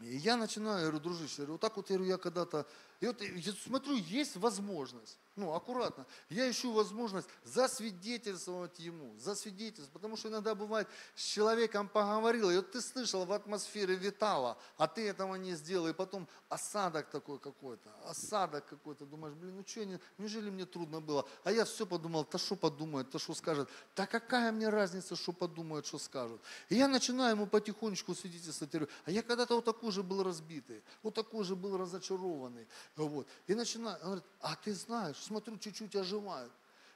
[0.00, 2.66] И я начинаю, говорю, дружище, говорю, вот так вот, я когда-то...
[3.00, 10.16] И вот я смотрю, есть возможность ну, аккуратно, я ищу возможность засвидетельствовать ему, засвидетельствовать, потому
[10.16, 15.08] что иногда бывает, с человеком поговорил, и вот ты слышал, в атмосфере витало, а ты
[15.08, 20.50] этого не сделал, и потом осадок такой какой-то, осадок какой-то, думаешь, блин, ну что, неужели
[20.50, 21.26] мне трудно было?
[21.44, 25.32] А я все подумал, то что подумает, то что скажет, да какая мне разница, что
[25.32, 26.40] подумает, что скажут.
[26.68, 30.82] И я начинаю ему потихонечку свидетельствовать, говорю, а я когда-то вот такой же был разбитый,
[31.02, 33.26] вот такой же был разочарованный, вот.
[33.46, 36.52] И начинаю, он говорит, а ты знаешь, смотрю, чуть-чуть оживают.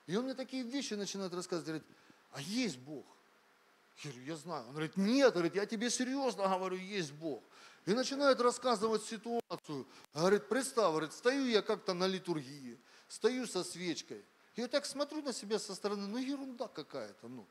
[0.07, 1.87] И он мне такие вещи начинает рассказывать, говорит,
[2.33, 3.07] а есть Бог?
[4.03, 4.65] Я говорю, я знаю.
[4.67, 7.45] Он говорит, нет, говорит, я тебе серьезно говорю, есть Бог.
[7.87, 9.87] И начинает рассказывать ситуацию.
[10.13, 12.77] Говорит, представь, говорит, стою я как-то на литургии,
[13.09, 14.25] стою со свечкой.
[14.57, 17.29] И я так смотрю на себя со стороны, ну ерунда какая-то.
[17.29, 17.47] Ну.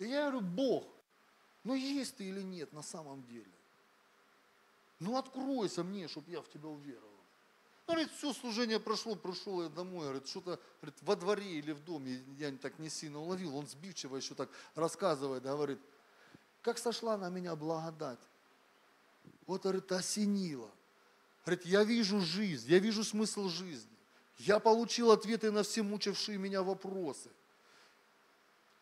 [0.00, 0.84] И я говорю, Бог,
[1.62, 3.52] ну есть ты или нет на самом деле?
[4.98, 7.11] Ну откройся мне, чтобы я в тебя уверовал.
[7.92, 12.24] Говорит, все, служение прошло, пришел я домой, говорит, что-то говорит, во дворе или в доме,
[12.38, 15.78] я так не сильно уловил, он сбивчиво еще так рассказывает, говорит,
[16.62, 18.18] как сошла на меня благодать.
[19.46, 20.70] Вот, говорит, осенило.
[21.44, 23.90] Говорит, я вижу жизнь, я вижу смысл жизни.
[24.38, 27.28] Я получил ответы на все мучившие меня вопросы.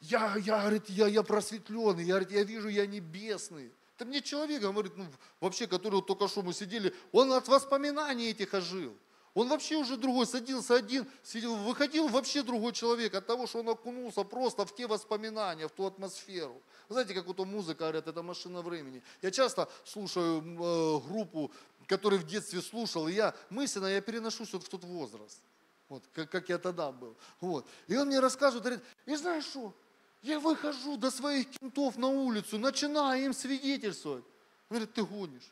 [0.03, 3.73] Я, я, говорит, я, я просветленный, я, говорит, я вижу, я небесный.
[4.01, 5.07] Это мне человек говорит, ну,
[5.41, 8.97] вообще, который вот только что мы сидели, он от воспоминаний этих ожил.
[9.35, 13.69] Он вообще уже другой, садился один, сидел, выходил вообще другой человек от того, что он
[13.69, 16.63] окунулся просто в те воспоминания, в ту атмосферу.
[16.89, 19.03] Знаете, как вот музыка, говорят, это машина времени.
[19.21, 21.53] Я часто слушаю э, группу,
[21.87, 25.43] которую в детстве слушал, и я мысленно, я переношусь вот в тот возраст.
[25.91, 27.15] Вот, как, как я тогда был.
[27.43, 27.67] Вот.
[27.87, 29.75] И он мне рассказывает, говорит, и знаешь что,
[30.23, 34.25] я выхожу до своих кентов на улицу, начинаю им свидетельствовать.
[34.69, 35.51] Он говорит, ты гонишь.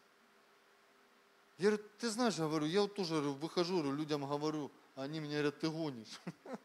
[1.58, 5.20] Я говорю, ты знаешь, говорю, я вот тоже говорю, выхожу, говорю, людям говорю, а они
[5.20, 6.20] меня говорят, ты гонишь.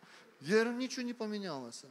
[0.44, 1.86] Я говорю, ничего не поменялось.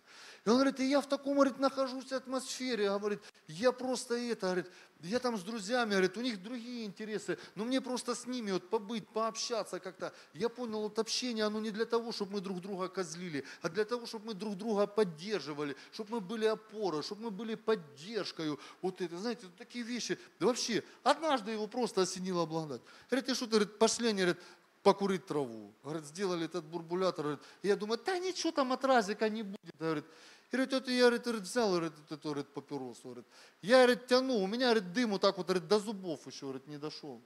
[0.44, 4.66] И он говорит, и я в таком, говорит, нахожусь атмосфере, говорит, я просто это, говорит,
[5.00, 8.68] я там с друзьями, говорит, у них другие интересы, но мне просто с ними вот
[8.68, 10.12] побыть, пообщаться как-то.
[10.34, 13.86] Я понял, вот общение, оно не для того, чтобы мы друг друга козлили, а для
[13.86, 18.58] того, чтобы мы друг друга поддерживали, чтобы мы были опорой, чтобы мы были поддержкой.
[18.82, 20.18] Вот это, знаете, вот такие вещи.
[20.38, 22.82] Да вообще, однажды его просто осенила благодать.
[23.08, 24.42] Говорит, ты что, говорит, пошли они, говорит,
[24.82, 25.72] покурить траву.
[25.82, 27.24] Говорит, сделали этот бурбулятор.
[27.24, 29.76] Говорит, я думаю, да ничего там от разика не будет.
[29.78, 30.04] Говорит,
[30.50, 33.02] и говорит, это я говорит, взял говорит, эту говорит, папиросу.
[33.04, 33.26] Говорит,
[33.62, 36.66] я говорит, тяну, у меня говорит, дым вот так вот говорит, до зубов еще говорит,
[36.66, 37.22] не дошел.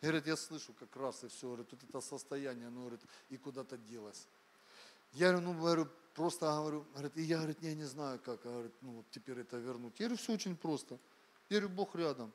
[0.00, 3.36] И говорит, я слышу как раз и все, говорит, вот это состояние, оно говорит, и
[3.36, 4.26] куда-то делось.
[5.12, 8.72] Я говорю, ну, говорю, просто говорю, говорит, и я, говорит, я не знаю, как, говорит,
[8.80, 9.98] ну, вот теперь это вернуть.
[9.98, 10.98] Я говорю, все очень просто.
[11.48, 12.32] Я говорю, Бог рядом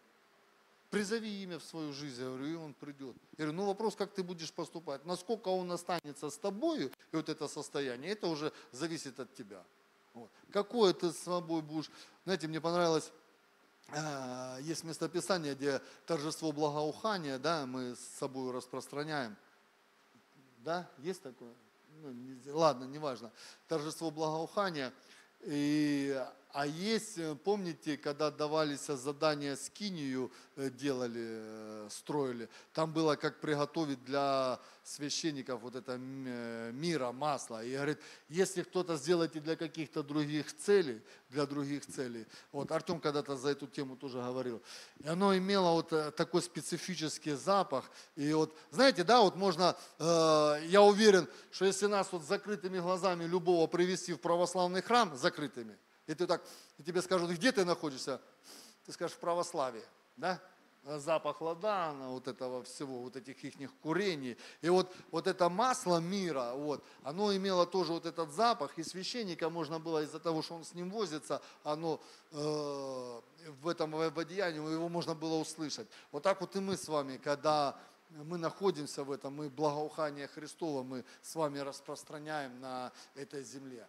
[0.92, 3.16] призови имя в свою жизнь, я говорю, и он придет.
[3.38, 5.06] Я говорю, ну вопрос, как ты будешь поступать.
[5.06, 9.64] Насколько он останется с тобой, и вот это состояние, это уже зависит от тебя.
[10.14, 10.30] Вот.
[10.52, 11.89] Какое ты с собой будешь.
[12.26, 13.12] Знаете, мне понравилось,
[13.88, 19.38] э, есть местописание, где торжество благоухания, да, мы с собой распространяем.
[20.58, 21.54] Да, есть такое?
[22.02, 23.32] Ну, не, ладно, неважно.
[23.70, 24.94] Торжество благоухания.
[25.39, 26.22] И
[26.54, 33.39] а есть, э, помните, когда давались задания скинию, э, делали, э, строили, там было как
[33.39, 37.64] приготовить для священников вот это мира, масло.
[37.64, 37.99] И говорит,
[38.30, 42.26] если кто-то сделает и для каких-то других целей, для других целей.
[42.52, 44.62] Вот Артем когда-то за эту тему тоже говорил.
[44.99, 47.89] И оно имело вот такой специфический запах.
[48.16, 53.24] И вот, знаете, да, вот можно, э, я уверен, что если нас вот закрытыми глазами
[53.26, 55.78] любого привести в православный храм, закрытыми,
[56.08, 56.43] и ты так,
[56.78, 58.22] и тебе скажут, где ты находишься?
[58.86, 59.84] Ты скажешь, в православии,
[60.18, 60.41] да?
[60.84, 64.36] Запах ладана, вот этого всего, вот этих их курений.
[64.62, 69.52] И вот, вот это масло мира, вот, оно имело тоже вот этот запах, и священника
[69.52, 73.22] можно было из-за того, что он с ним возится, оно э,
[73.62, 75.88] в этом в одеянии, его можно было услышать.
[76.12, 77.78] Вот так вот и мы с вами, когда
[78.10, 83.88] мы находимся в этом, мы благоухание Христова мы с вами распространяем на этой земле.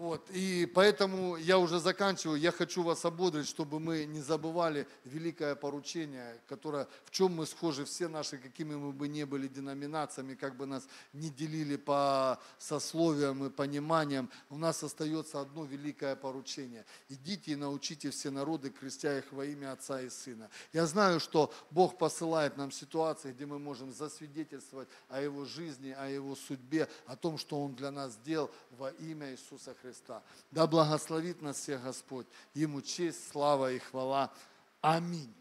[0.00, 2.40] Вот, и поэтому я уже заканчиваю.
[2.40, 7.84] Я хочу вас ободрить, чтобы мы не забывали великое поручение, которое, в чем мы схожи
[7.84, 13.44] все наши, какими мы бы не были деноминациями, как бы нас не делили по сословиям
[13.44, 14.30] и пониманиям.
[14.48, 16.86] У нас остается одно великое поручение.
[17.10, 20.48] Идите и научите все народы, крестя их во имя Отца и Сына.
[20.72, 26.08] Я знаю, что Бог посылает нам ситуации, где мы можем засвидетельствовать о Его жизни, о
[26.08, 29.89] Его судьбе, о том, что Он для нас сделал во имя Иисуса Христа.
[29.90, 30.22] Христа.
[30.52, 32.26] Да благословит нас всех Господь.
[32.54, 34.32] Ему честь, слава и хвала.
[34.80, 35.34] Аминь.